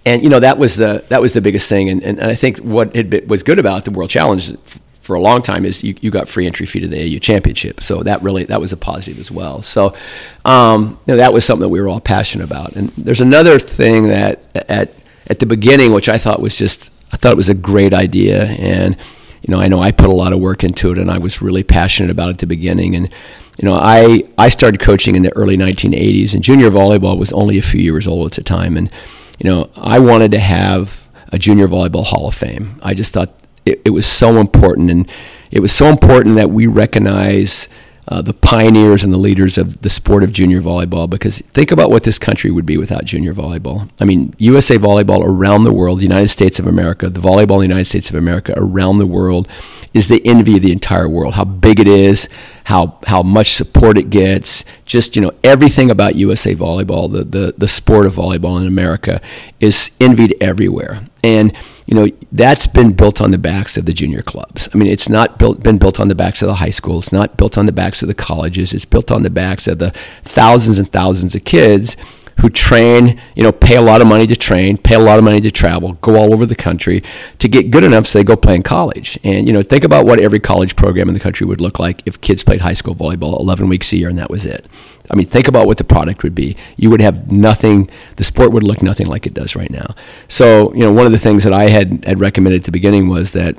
[0.06, 2.58] and you know that was the that was the biggest thing, and, and I think
[2.58, 4.56] what been, was good about the World Challenge
[5.02, 7.82] for a long time is you, you got free entry fee to the AU Championship,
[7.82, 9.62] so that really that was a positive as well.
[9.62, 9.94] So
[10.44, 12.72] um, you know, that was something that we were all passionate about.
[12.76, 14.94] And there's another thing that at
[15.26, 18.44] at the beginning, which I thought was just I thought it was a great idea,
[18.44, 18.96] and
[19.42, 21.42] you know I know I put a lot of work into it, and I was
[21.42, 23.12] really passionate about it at the beginning, and
[23.58, 27.56] you know, I, I started coaching in the early 1980s, and junior volleyball was only
[27.56, 28.76] a few years old at the time.
[28.76, 28.90] And,
[29.38, 32.78] you know, I wanted to have a junior volleyball Hall of Fame.
[32.82, 33.30] I just thought
[33.64, 34.90] it, it was so important.
[34.90, 35.10] And
[35.50, 37.68] it was so important that we recognize
[38.08, 41.90] uh, the pioneers and the leaders of the sport of junior volleyball because think about
[41.90, 43.88] what this country would be without junior volleyball.
[43.98, 47.60] I mean, USA volleyball around the world, the United States of America, the volleyball in
[47.60, 49.48] the United States of America around the world
[49.92, 51.34] is the envy of the entire world.
[51.34, 52.28] How big it is,
[52.64, 57.54] how how much support it gets, just you know everything about USA volleyball, the the
[57.58, 59.20] the sport of volleyball in America
[59.58, 61.08] is envied everywhere.
[61.24, 61.56] And
[61.86, 64.68] you know that's been built on the backs of the junior clubs.
[64.74, 67.12] I mean, it's not built been built on the backs of the high schools, It's
[67.12, 68.72] not built on the backs of the colleges.
[68.72, 69.90] It's built on the backs of the
[70.22, 71.96] thousands and thousands of kids
[72.40, 75.24] who train, you know, pay a lot of money to train, pay a lot of
[75.24, 77.02] money to travel, go all over the country
[77.38, 79.18] to get good enough so they go play in college.
[79.24, 82.02] And, you know, think about what every college program in the country would look like
[82.04, 84.66] if kids played high school volleyball 11 weeks a year and that was it.
[85.10, 86.56] I mean, think about what the product would be.
[86.76, 89.94] You would have nothing, the sport would look nothing like it does right now.
[90.28, 93.08] So, you know, one of the things that I had, had recommended at the beginning
[93.08, 93.56] was that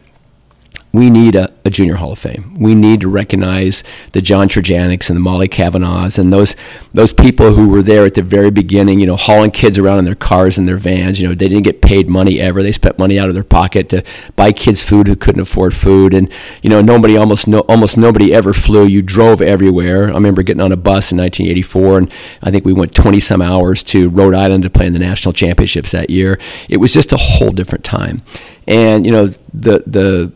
[0.94, 2.56] we need a, a, junior Hall of Fame.
[2.60, 6.56] We need to recognize the John Trajanics and the Molly Kavanaughs and those
[6.94, 9.00] those people who were there at the very beginning.
[9.00, 11.20] You know, hauling kids around in their cars and their vans.
[11.20, 12.64] You know, they didn't get paid money ever.
[12.64, 14.04] They spent money out of their pocket to
[14.36, 16.14] buy kids food who couldn't afford food.
[16.14, 18.86] And you know, nobody almost no, almost nobody ever flew.
[18.86, 20.06] You drove everywhere.
[20.06, 23.42] I remember getting on a bus in 1984, and I think we went 20 some
[23.42, 26.40] hours to Rhode Island to play in the national championships that year.
[26.70, 28.22] It was just a whole different time.
[28.68, 30.32] And you know, the the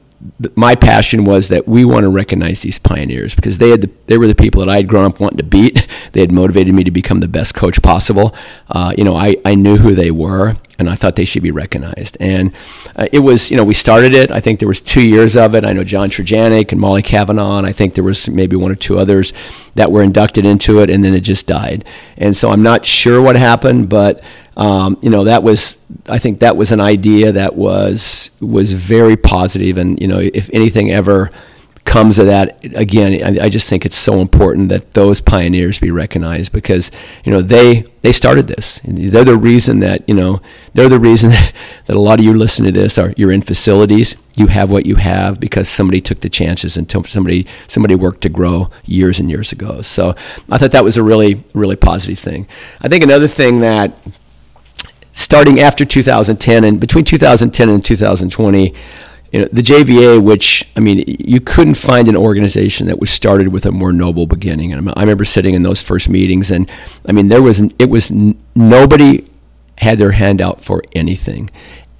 [0.55, 4.17] my passion was that we want to recognize these pioneers because they had the, they
[4.17, 5.87] were the people that I had grown up wanting to beat.
[6.13, 8.35] They had motivated me to become the best coach possible.
[8.69, 11.51] Uh, you know, I, I knew who they were, and I thought they should be
[11.51, 12.17] recognized.
[12.19, 12.53] And
[12.97, 14.29] uh, it was, you know, we started it.
[14.29, 15.63] I think there was two years of it.
[15.63, 18.75] I know John Trajanik and Molly Kavanaugh, and I think there was maybe one or
[18.75, 19.31] two others
[19.75, 21.85] that were inducted into it, and then it just died.
[22.17, 24.21] And so I'm not sure what happened, but
[24.57, 29.15] um, you know that was I think that was an idea that was was very
[29.15, 31.29] positive, and you know if anything ever
[31.83, 35.89] comes of that again I, I, just think it's so important that those pioneers be
[35.89, 36.91] recognized because
[37.25, 38.79] you know they they started this.
[38.83, 40.41] They're the reason that you know
[40.73, 41.53] they're the reason that,
[41.85, 44.15] that a lot of you listen to this are you're in facilities.
[44.35, 48.29] You have what you have because somebody took the chances and somebody somebody worked to
[48.29, 49.81] grow years and years ago.
[49.81, 50.15] So
[50.49, 52.47] i thought that was a really really positive thing.
[52.81, 53.97] I think another thing that
[55.21, 58.73] starting after 2010 and between 2010 and 2020,
[59.31, 63.47] you know, the JVA, which I mean, you couldn't find an organization that was started
[63.49, 64.73] with a more noble beginning.
[64.73, 66.69] And I remember sitting in those first meetings, and
[67.07, 68.11] I mean, there was it was
[68.55, 69.27] nobody
[69.77, 71.49] had their hand out for anything.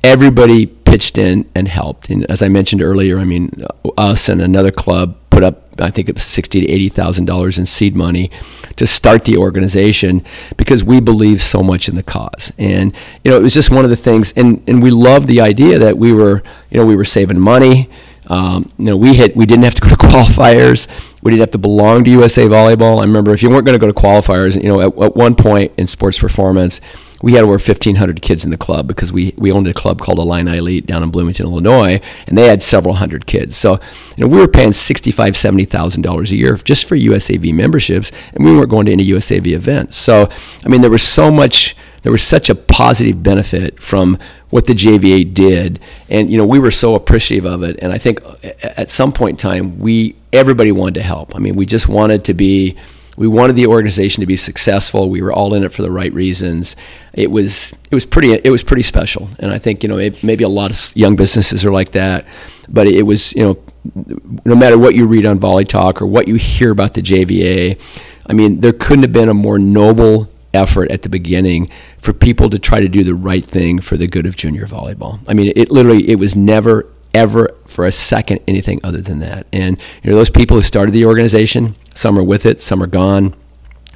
[0.04, 2.10] Everybody pitched in and helped.
[2.10, 5.90] And as I mentioned earlier, I mean, uh, us and another club put up I
[5.90, 8.32] think it was sixty to eighty thousand dollars in seed money
[8.76, 10.24] to start the organization
[10.58, 12.52] because we believe so much in the cause.
[12.58, 15.42] And you know, it was just one of the things, and and we loved the
[15.42, 17.90] idea that we were, you know, we were saving money.
[18.28, 20.88] Um, you know, we hit, we didn't have to go to qualifiers.
[21.22, 23.00] We didn't have to belong to USA Volleyball.
[23.00, 25.36] I remember if you weren't going to go to qualifiers, you know, at, at one
[25.36, 26.80] point in sports performance
[27.22, 30.20] we had over 1,500 kids in the club because we, we owned a club called
[30.20, 33.56] Illini Elite down in Bloomington, Illinois, and they had several hundred kids.
[33.56, 33.80] So,
[34.16, 38.56] you know, we were paying $65,000, $70,000 a year just for USAV memberships, and we
[38.56, 39.98] weren't going to any USAV events.
[39.98, 40.30] So,
[40.66, 44.18] I mean, there was so much, there was such a positive benefit from
[44.50, 45.80] what the JVA did,
[46.10, 47.80] and you know, we were so appreciative of it.
[47.82, 48.22] And I think
[48.64, 51.36] at some point in time, we everybody wanted to help.
[51.36, 52.78] I mean, we just wanted to be
[53.17, 55.10] we wanted the organization to be successful.
[55.10, 56.76] We were all in it for the right reasons.
[57.13, 60.24] It was it was pretty it was pretty special, and I think you know it,
[60.24, 62.26] maybe a lot of young businesses are like that,
[62.69, 63.58] but it was you know
[64.45, 67.80] no matter what you read on Volley Talk or what you hear about the JVA,
[68.28, 72.50] I mean there couldn't have been a more noble effort at the beginning for people
[72.50, 75.19] to try to do the right thing for the good of junior volleyball.
[75.28, 79.47] I mean it literally it was never ever for a second anything other than that.
[79.52, 82.88] And you know those people who started the organization, some are with it, some are
[82.88, 83.34] gone,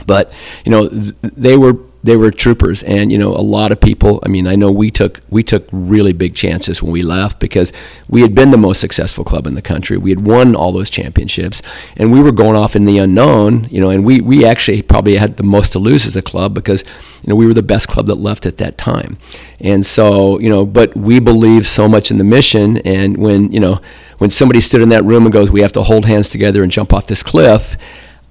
[0.06, 0.32] but
[0.66, 1.74] you know they were
[2.06, 2.84] they were troopers.
[2.84, 5.68] And you know a lot of people i mean i know we took we took
[5.72, 7.74] really big chances when we left because
[8.08, 9.98] we had been the most successful club in the country.
[9.98, 11.62] We had won all those championships
[11.98, 15.15] and we were going off in the unknown you know and we we actually probably
[15.15, 16.84] had the most to lose as a club because
[17.24, 19.18] you know we were the best club that left at that time.
[19.60, 23.60] And so you know but we believe so much in the mission and when you
[23.60, 23.82] know
[24.20, 26.72] when somebody stood in that room and goes we have to hold hands together and
[26.72, 27.76] jump off this cliff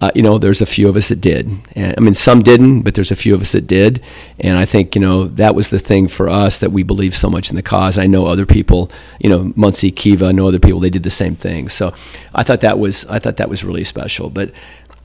[0.00, 1.48] uh, you know, there's a few of us that did.
[1.74, 4.02] And, I mean, some didn't, but there's a few of us that did.
[4.40, 7.30] And I think, you know, that was the thing for us that we believe so
[7.30, 7.96] much in the cause.
[7.96, 11.10] I know other people, you know, Muncie, Kiva, I know other people, they did the
[11.10, 11.68] same thing.
[11.68, 11.94] So
[12.34, 14.30] I thought that was, I thought that was really special.
[14.30, 14.52] But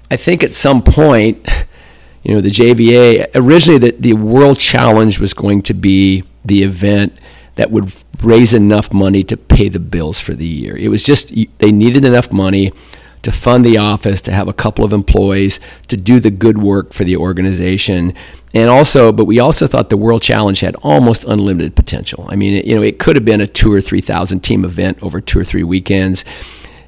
[0.10, 1.48] I think at some point,
[2.24, 7.18] you know, the JVA, originally the, the World Challenge was going to be the event
[7.56, 10.76] that would raise enough money to pay the bills for the year.
[10.76, 12.74] It was just, they needed enough money
[13.22, 16.94] to fund the office, to have a couple of employees, to do the good work
[16.94, 18.14] for the organization.
[18.54, 22.26] And also, but we also thought the World Challenge had almost unlimited potential.
[22.30, 25.02] I mean, it, you know, it could have been a two or 3,000 team event
[25.04, 26.24] over two or three weekends.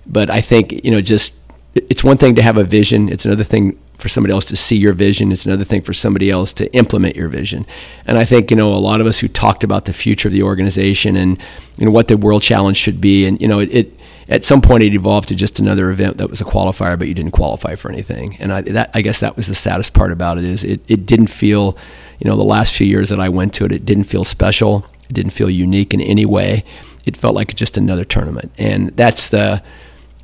[0.07, 1.35] But I think, you know, just
[1.75, 4.75] it's one thing to have a vision, it's another thing for somebody else to see
[4.75, 5.31] your vision.
[5.31, 7.65] It's another thing for somebody else to implement your vision.
[8.05, 10.33] And I think, you know, a lot of us who talked about the future of
[10.33, 11.37] the organization and,
[11.77, 13.25] you know, what the World Challenge should be.
[13.25, 16.29] And, you know, it, it at some point it evolved to just another event that
[16.29, 18.37] was a qualifier, but you didn't qualify for anything.
[18.39, 21.05] And I, that, I guess that was the saddest part about it is it, it
[21.05, 21.77] didn't feel,
[22.19, 24.85] you know, the last few years that I went to it, it didn't feel special.
[25.09, 26.63] It didn't feel unique in any way.
[27.05, 28.51] It felt like just another tournament.
[28.57, 29.61] And that's the,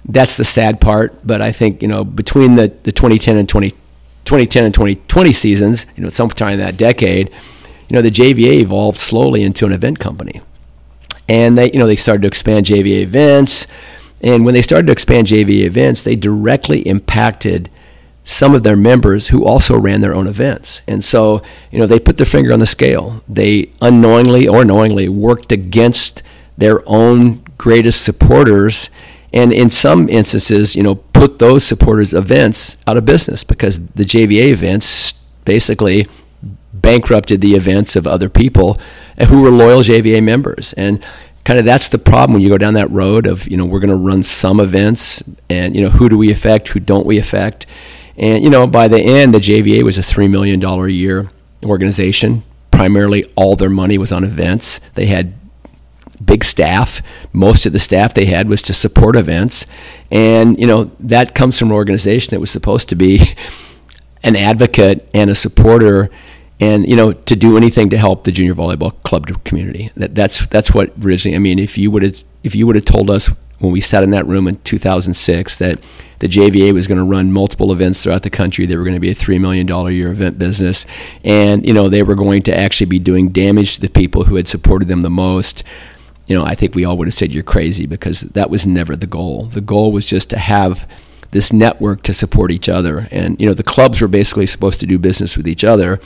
[0.07, 1.25] that's the sad part.
[1.25, 5.85] But I think, you know, between the, the 2010 and 20, 2010 and 2020 seasons,
[5.95, 7.29] you know, sometime in that decade,
[7.89, 10.41] you know, the JVA evolved slowly into an event company.
[11.29, 13.67] And they, you know, they started to expand JVA events.
[14.21, 17.69] And when they started to expand JVA events, they directly impacted
[18.23, 20.81] some of their members who also ran their own events.
[20.85, 21.41] And so,
[21.71, 23.23] you know, they put their finger on the scale.
[23.27, 26.23] They unknowingly or knowingly worked against
[26.57, 28.89] their own greatest supporters
[29.33, 34.03] and in some instances, you know, put those supporters events out of business because the
[34.03, 35.13] JVA events
[35.43, 36.07] basically
[36.73, 38.77] bankrupted the events of other people
[39.27, 40.73] who were loyal JVA members.
[40.73, 41.03] And
[41.43, 43.79] kind of that's the problem when you go down that road of you know we're
[43.79, 47.17] going to run some events and you know who do we affect who don't we
[47.17, 47.65] affect?
[48.17, 51.29] And you know by the end the JVA was a 3 million dollar a year
[51.65, 52.43] organization.
[52.71, 54.79] Primarily all their money was on events.
[54.93, 55.33] They had
[56.23, 57.01] big staff
[57.31, 59.67] most of the staff they had was to support events
[60.11, 63.21] and you know that comes from an organization that was supposed to be
[64.23, 66.09] an advocate and a supporter
[66.59, 69.91] and you know to do anything to help the junior volleyball club community.
[69.95, 71.35] That, that's that's what originally.
[71.35, 74.03] I mean, if you would have if you would have told us when we sat
[74.03, 75.79] in that room in 2006 that
[76.19, 78.65] the JVA was going to run multiple events throughout the country.
[78.65, 80.85] They were going to be a three million dollar a year event business,
[81.23, 84.35] and you know they were going to actually be doing damage to the people who
[84.35, 85.63] had supported them the most.
[86.27, 88.95] You know, I think we all would have said you're crazy because that was never
[88.95, 89.45] the goal.
[89.45, 90.87] The goal was just to have
[91.31, 94.85] this network to support each other, and you know the clubs were basically supposed to
[94.85, 95.99] do business with each other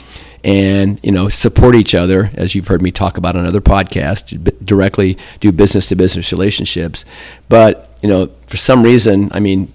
[0.44, 4.32] and you know support each other as you've heard me talk about on other podcasts
[4.64, 7.04] directly do business to business relationships.
[7.48, 9.72] But you know for some reason i mean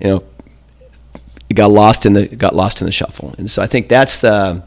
[0.00, 0.24] you know
[1.48, 3.34] it got lost in the got lost in the shuffle.
[3.38, 4.62] And so i think that's the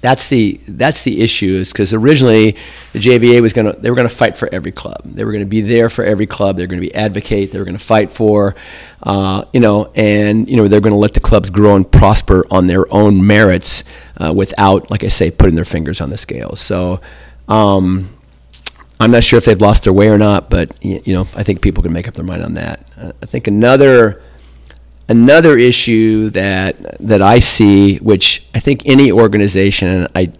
[0.00, 2.56] that's the that's the issue is because originally
[2.92, 5.00] the JVA was to they were to fight for every club.
[5.04, 6.56] They were to be there for every club.
[6.56, 7.52] They're going to be advocate.
[7.52, 8.54] They were to fight for
[9.02, 12.66] uh, you know and you know they're to let the clubs grow and prosper on
[12.66, 13.84] their own merits
[14.18, 17.00] uh, without like I say putting their fingers on the scales so
[17.48, 18.08] um,
[18.98, 21.60] I'm not sure if they've lost their way or not but you know I think
[21.60, 22.90] people can make up their mind on that.
[22.96, 24.22] Uh, I think another
[25.08, 30.32] another issue that that I see, which I think any organization, I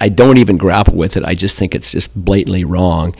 [0.00, 1.24] I don't even grapple with it.
[1.24, 3.14] I just think it's just blatantly wrong.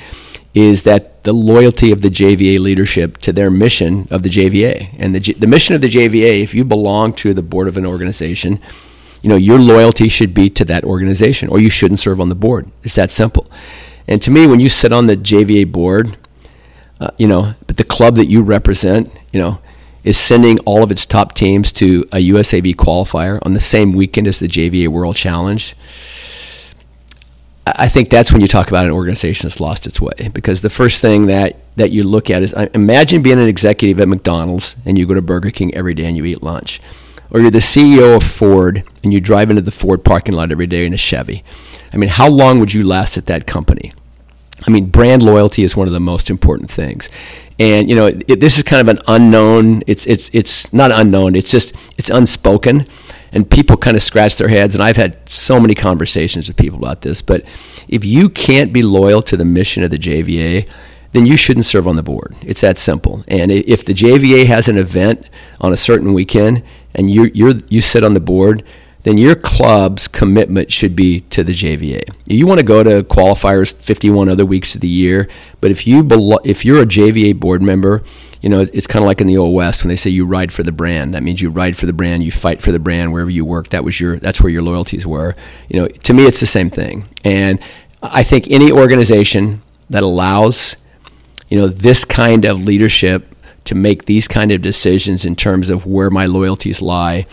[0.52, 5.14] Is that the loyalty of the JVA leadership to their mission of the JVA and
[5.14, 6.42] the the mission of the JVA?
[6.42, 8.60] If you belong to the board of an organization,
[9.22, 12.34] you know your loyalty should be to that organization, or you shouldn't serve on the
[12.34, 12.70] board.
[12.82, 13.50] It's that simple.
[14.06, 16.18] And to me, when you sit on the JVA board,
[17.00, 19.58] uh, you know, but the club that you represent, you know,
[20.04, 24.26] is sending all of its top teams to a USAV qualifier on the same weekend
[24.26, 25.74] as the JVA World Challenge.
[27.66, 30.68] I think that's when you talk about an organization that's lost its way because the
[30.68, 34.98] first thing that, that you look at is imagine being an executive at McDonald's and
[34.98, 36.80] you go to Burger King every day and you eat lunch.
[37.30, 40.66] Or you're the CEO of Ford and you drive into the Ford parking lot every
[40.66, 41.42] day in a Chevy.
[41.92, 43.92] I mean, how long would you last at that company?
[44.66, 47.08] I mean, brand loyalty is one of the most important things
[47.58, 51.34] and you know it, this is kind of an unknown it's it's it's not unknown
[51.34, 52.86] it's just it's unspoken.
[53.32, 56.78] And people kind of scratch their heads and I've had so many conversations with people
[56.78, 57.44] about this but
[57.88, 60.68] if you can't be loyal to the mission of the JVA
[61.14, 62.34] then you shouldn't serve on the board.
[62.42, 63.24] It's that simple.
[63.28, 65.28] And if the JVA has an event
[65.60, 66.62] on a certain weekend
[66.94, 68.64] and you you you sit on the board
[69.04, 72.02] then your club's commitment should be to the JVA.
[72.26, 75.28] You want to go to qualifiers 51 other weeks of the year,
[75.60, 78.02] but if you belo- if you're a JVA board member,
[78.40, 80.52] you know it's kind of like in the old west when they say you ride
[80.52, 81.14] for the brand.
[81.14, 83.68] That means you ride for the brand, you fight for the brand wherever you work.
[83.70, 85.36] That was your that's where your loyalties were.
[85.68, 87.06] You know, to me it's the same thing.
[87.24, 87.60] And
[88.02, 90.76] I think any organization that allows
[91.50, 93.34] you know this kind of leadership
[93.64, 97.26] to make these kind of decisions in terms of where my loyalties lie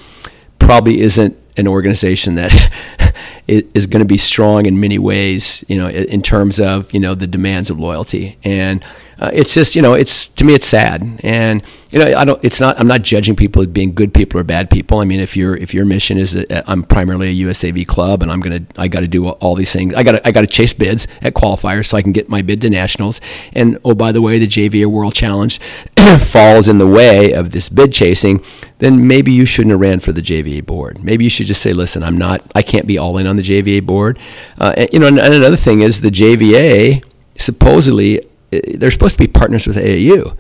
[0.59, 3.14] probably isn't an organization that
[3.47, 7.16] is going to be strong in many ways, you know, in terms of you know
[7.16, 8.38] the demands of loyalty.
[8.43, 8.84] And
[9.22, 11.19] uh, it's just you know it's to me it's sad.
[11.24, 11.61] And
[11.91, 14.43] you know I don't it's not I'm not judging people as being good people or
[14.43, 14.99] bad people.
[14.99, 18.32] I mean if your if your mission is that I'm primarily a USAV club and
[18.32, 19.93] I'm gonna I got to do all these things.
[19.93, 22.61] I got I got to chase bids at qualifiers so I can get my bid
[22.61, 23.22] to nationals.
[23.53, 25.59] And oh by the way the JVA World Challenge
[26.19, 28.43] falls in the way of this bid chasing
[28.80, 31.03] then maybe you shouldn't have ran for the JVA board.
[31.03, 33.43] Maybe you should just say listen I'm not I can't be all in on the
[33.43, 34.17] JVA board.
[34.57, 37.03] Uh, and, you know and, and another thing is the JVA
[37.38, 38.22] supposedly
[38.52, 40.38] they're supposed to be partners with AAU,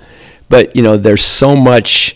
[0.49, 2.15] but you know there's so much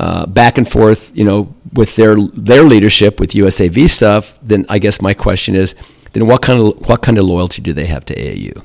[0.00, 4.38] uh, back and forth, you know, with their their leadership with USAV stuff.
[4.42, 5.74] Then I guess my question is,
[6.12, 8.64] then what kind of what kind of loyalty do they have to AAU?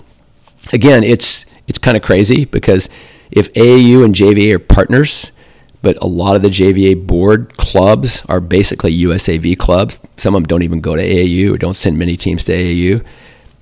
[0.72, 2.90] Again, it's it's kind of crazy because
[3.32, 5.32] if AAU and JVA are partners,
[5.82, 10.00] but a lot of the JVA board clubs are basically USAV clubs.
[10.16, 13.06] Some of them don't even go to AAU or don't send many teams to AAU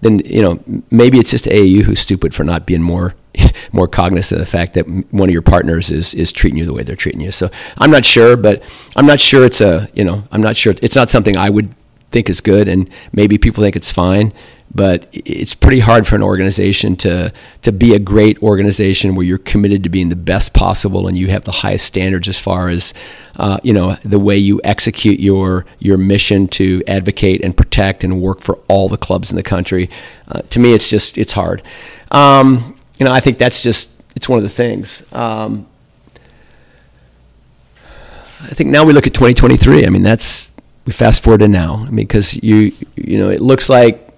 [0.03, 0.59] then you know
[0.91, 3.15] maybe it's just AAU who's stupid for not being more
[3.71, 6.73] more cognizant of the fact that one of your partners is is treating you the
[6.73, 7.31] way they're treating you.
[7.31, 8.63] So I'm not sure, but
[8.95, 11.73] I'm not sure it's a you know I'm not sure it's not something I would
[12.11, 14.33] think is good, and maybe people think it's fine
[14.75, 19.37] but it's pretty hard for an organization to to be a great organization where you're
[19.37, 22.93] committed to being the best possible and you have the highest standards as far as
[23.37, 28.21] uh, you know the way you execute your your mission to advocate and protect and
[28.21, 29.89] work for all the clubs in the country.
[30.27, 31.61] Uh, to me, it's just it's hard.
[32.11, 35.03] Um, you know, I think that's just it's one of the things.
[35.13, 35.67] Um,
[38.41, 39.85] I think now we look at 2023.
[39.85, 40.53] I mean, that's
[40.85, 41.75] we fast forward to now.
[41.75, 44.12] I mean, because you you know it looks like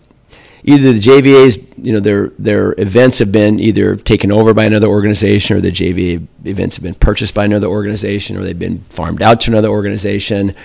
[0.67, 4.87] either the JVA's, you know, their their events have been either taken over by another
[4.87, 9.21] organization, or the JVA events have been purchased by another organization, or they've been farmed
[9.21, 10.55] out to another organization.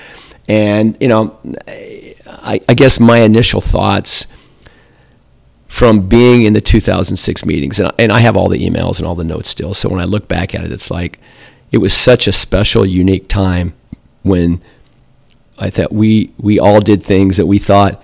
[0.48, 1.38] And you know,
[2.26, 4.26] I, I guess my initial thoughts
[5.68, 9.14] from being in the 2006 meetings, and, and I have all the emails and all
[9.14, 9.74] the notes still.
[9.74, 11.20] So when I look back at it, it's like
[11.70, 13.74] it was such a special, unique time
[14.22, 14.62] when
[15.58, 18.02] I thought we we all did things that we thought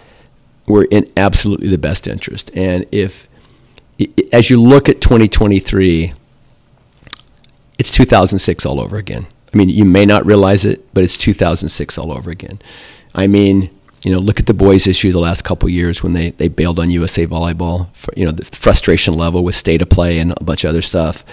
[0.66, 2.50] were in absolutely the best interest.
[2.54, 3.28] And if,
[4.32, 6.12] as you look at 2023,
[7.78, 9.26] it's 2006 all over again.
[9.52, 12.60] I mean, you may not realize it, but it's 2006 all over again.
[13.14, 13.70] I mean,
[14.02, 16.78] you know, look at the boys' issue the last couple years when they, they bailed
[16.78, 17.88] on USA Volleyball.
[17.94, 20.82] For, you know, the frustration level with state of play and a bunch of other
[20.82, 21.24] stuff.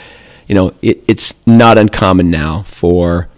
[0.47, 3.29] You know, it, it's not uncommon now for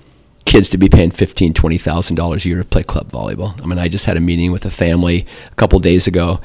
[0.46, 3.62] kids to be paying fifteen, twenty thousand dollars a year to play club volleyball.
[3.62, 6.40] I mean, I just had a meeting with a family a couple days ago,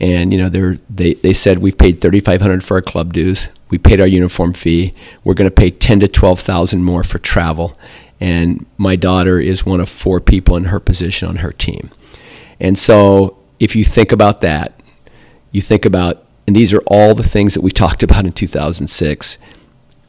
[0.00, 3.12] and you know, they they they said we've paid thirty five hundred for our club
[3.12, 3.48] dues.
[3.70, 4.94] We paid our uniform fee.
[5.22, 7.76] We're going to pay ten to twelve thousand more for travel,
[8.20, 11.90] and my daughter is one of four people in her position on her team.
[12.58, 14.80] And so, if you think about that,
[15.52, 19.38] you think about, and these are all the things that we talked about in 2006.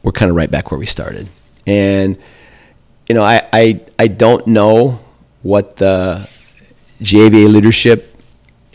[0.02, 1.28] We're kind of right back where we started,
[1.66, 2.18] and
[3.08, 5.00] you know, I, I, I don't know
[5.42, 6.28] what the
[7.00, 8.16] JVA leadership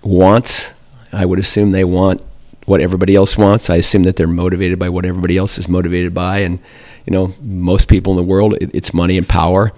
[0.03, 0.73] wants.
[1.11, 2.21] I would assume they want
[2.65, 3.69] what everybody else wants.
[3.69, 6.39] I assume that they're motivated by what everybody else is motivated by.
[6.39, 6.59] And,
[7.05, 9.71] you know, most people in the world, it, it's money and power.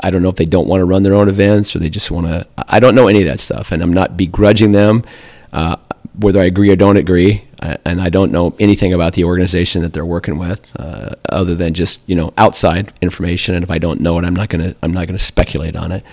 [0.00, 2.10] I don't know if they don't want to run their own events or they just
[2.10, 2.46] want to.
[2.56, 3.70] I don't know any of that stuff.
[3.70, 5.04] And I'm not begrudging them.
[5.52, 5.76] Uh,
[6.18, 7.44] whether I agree or don't agree,
[7.84, 11.74] and I don't know anything about the organization that they're working with, uh, other than
[11.74, 13.54] just you know outside information.
[13.54, 16.04] And if I don't know it, I'm not gonna I'm not gonna speculate on it.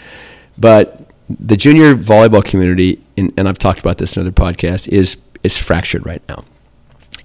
[0.58, 5.18] But the junior volleyball community, in, and I've talked about this in other podcasts, is
[5.44, 6.46] is fractured right now,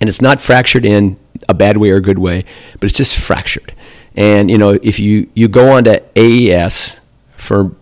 [0.01, 1.19] and it's not fractured in
[1.49, 2.45] a bad way or a good way,
[2.81, 3.75] but it's just fractured.
[4.17, 7.01] And you know, if you you go on to AES
[7.37, 7.73] for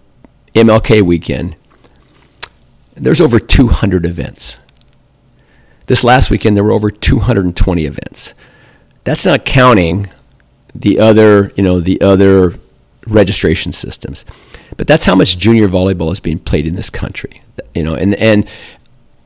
[0.55, 1.57] MLK weekend,
[2.97, 4.59] there's over 200 events
[5.87, 8.35] this last weekend, there were over 220 events.
[9.05, 10.09] That's not counting
[10.75, 12.59] the other, you know, the other
[13.07, 14.25] registration systems.
[14.77, 17.41] But that's how much junior volleyball is being played in this country.
[17.75, 18.51] You know, and and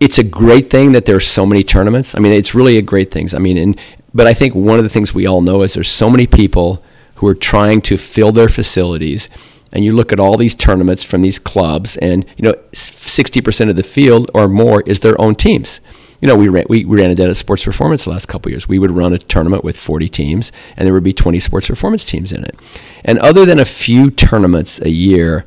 [0.00, 2.14] it's a great thing that there are so many tournaments.
[2.14, 3.28] I mean, it's really a great thing.
[3.34, 3.80] I mean, and
[4.12, 6.82] but I think one of the things we all know is there's so many people
[7.16, 9.28] who are trying to fill their facilities
[9.72, 13.76] and you look at all these tournaments from these clubs and you know 60% of
[13.76, 15.80] the field or more is their own teams
[16.20, 18.68] you know, we ran, we, we ran sports performance the last couple years.
[18.68, 22.04] We would run a tournament with 40 teams, and there would be 20 sports performance
[22.04, 22.58] teams in it.
[23.04, 25.44] And other than a few tournaments a year,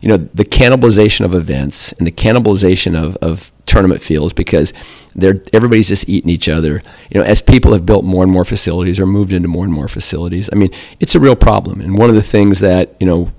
[0.00, 4.72] you know, the cannibalization of events and the cannibalization of, of tournament fields because
[5.14, 6.82] they're everybody's just eating each other.
[7.10, 9.72] You know, as people have built more and more facilities or moved into more and
[9.72, 11.80] more facilities, I mean, it's a real problem.
[11.80, 13.32] And one of the things that you know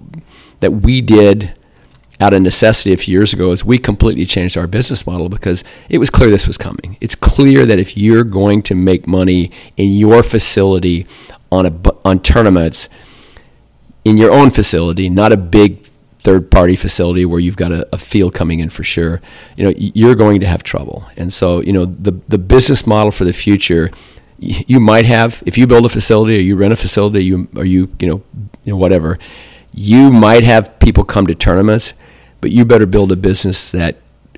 [0.60, 1.57] that we did
[2.20, 5.64] out of necessity a few years ago is we completely changed our business model because
[5.90, 6.98] it was clear this was coming.
[7.00, 11.06] It's clear that if you're going to make money in your facility
[11.52, 12.90] on a on tournaments
[14.04, 15.86] in your own facility, not a big
[16.20, 19.22] third party facility where you've got a, a, field coming in for sure,
[19.56, 21.06] you know, you're going to have trouble.
[21.16, 23.92] And so, you know, the the business model for the future
[24.40, 27.66] you might have if you build a facility or you rent a facility you or
[27.66, 28.22] you you know,
[28.64, 29.18] you know whatever
[29.74, 31.94] you might have people come to tournaments
[32.42, 33.98] but you better build a business that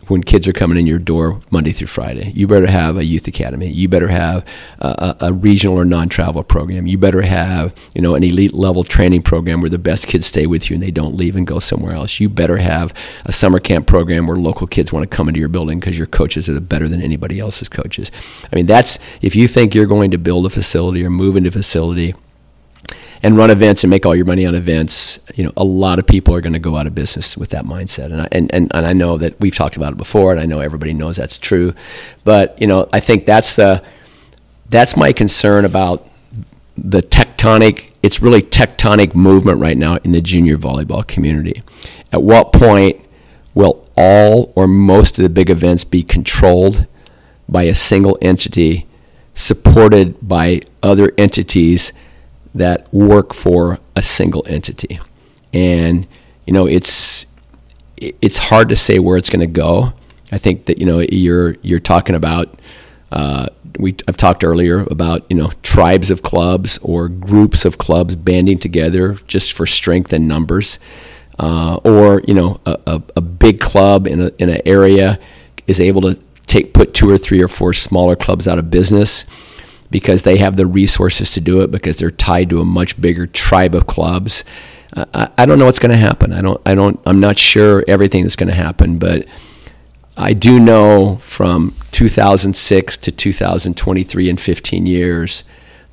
[0.09, 3.27] when kids are coming in your door Monday through Friday, you better have a youth
[3.27, 3.67] academy.
[3.67, 4.45] You better have
[4.79, 6.87] a, a, regional or non-travel program.
[6.87, 10.47] You better have you know an elite level training program where the best kids stay
[10.47, 12.19] with you and they don't leave and go somewhere else.
[12.19, 12.93] You better have
[13.25, 16.07] a summer camp program where local kids want to come into your building because your
[16.07, 18.11] coaches are better than anybody else's coaches.
[18.51, 21.49] I mean, that's if you think you're going to build a facility or move into
[21.49, 22.15] a facility
[23.21, 26.07] and run events and make all your money on events, you know, a lot of
[26.07, 28.05] people are going to go out of business with that mindset.
[28.05, 30.45] And I, and, and, and I know that we've talked about it before, and I
[30.45, 31.73] know everybody knows that's true.
[32.23, 33.83] But, you know, I think that's the,
[34.69, 36.07] that's my concern about
[36.77, 41.61] the tectonic, it's really tectonic movement right now in the junior volleyball community.
[42.13, 43.01] At what point
[43.53, 46.87] will all or most of the big events be controlled
[47.49, 48.87] by a single entity
[49.33, 51.91] supported by other entities
[52.55, 54.99] that work for a single entity.
[55.53, 56.07] And
[56.45, 57.25] you know, it's
[57.97, 59.93] it's hard to say where it's going to go.
[60.31, 62.59] I think that you know you're you're talking about.
[63.11, 63.47] Uh,
[63.79, 68.59] we I've talked earlier about you know tribes of clubs or groups of clubs banding
[68.59, 70.79] together just for strength and numbers,
[71.39, 75.19] uh, or you know a, a, a, big club in a, in an area
[75.65, 79.25] is able to take put two or three or four smaller clubs out of business
[79.91, 83.25] because they have the resources to do it because they're tied to a much bigger
[83.27, 84.43] tribe of clubs.
[84.95, 86.33] I, I, don't know what's going to happen.
[86.33, 86.61] I don't.
[86.65, 86.99] I don't.
[87.05, 89.25] I'm not sure everything that's going to happen, but
[90.17, 95.43] I do know from 2006 to 2023 in 15 years,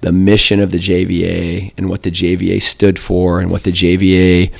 [0.01, 4.53] the mission of the JVA and what the JVA stood for and what the JVA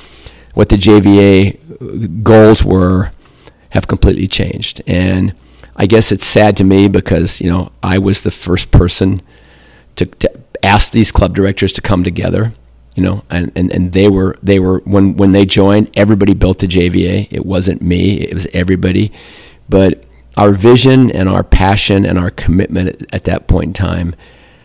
[0.53, 3.11] what the JVA goals were
[3.69, 4.81] have completely changed.
[4.87, 5.35] And
[5.77, 9.21] I guess it's sad to me because you know I was the first person
[9.95, 10.31] to, to
[10.63, 12.53] ask these club directors to come together.
[12.95, 16.59] You know, and, and, and they were they were when when they joined, everybody built
[16.59, 17.27] the JVA.
[17.29, 19.11] It wasn't me; it was everybody.
[19.69, 20.03] But
[20.35, 24.15] our vision and our passion and our commitment at, at that point in time,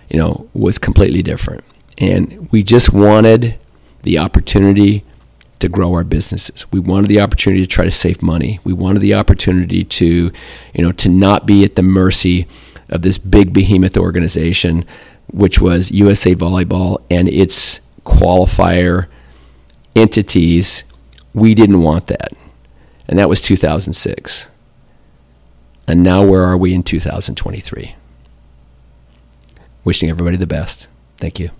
[0.09, 1.63] you know, was completely different.
[1.99, 3.59] And we just wanted
[4.03, 5.05] the opportunity
[5.63, 6.71] to grow our businesses.
[6.71, 8.61] We wanted the opportunity to try to save money.
[8.65, 10.33] We wanted the opportunity to,
[10.75, 12.47] you know, to not be at the mercy
[12.89, 14.85] of this big behemoth organization,
[15.29, 19.07] which was USA Volleyball and its qualifier
[19.97, 20.85] entities.
[21.33, 22.33] We didn't want that.
[23.09, 24.49] And that was 2006.
[25.87, 27.97] And now where are we in 2023?
[29.85, 30.87] Wishing everybody the best.
[31.17, 31.51] Thank you.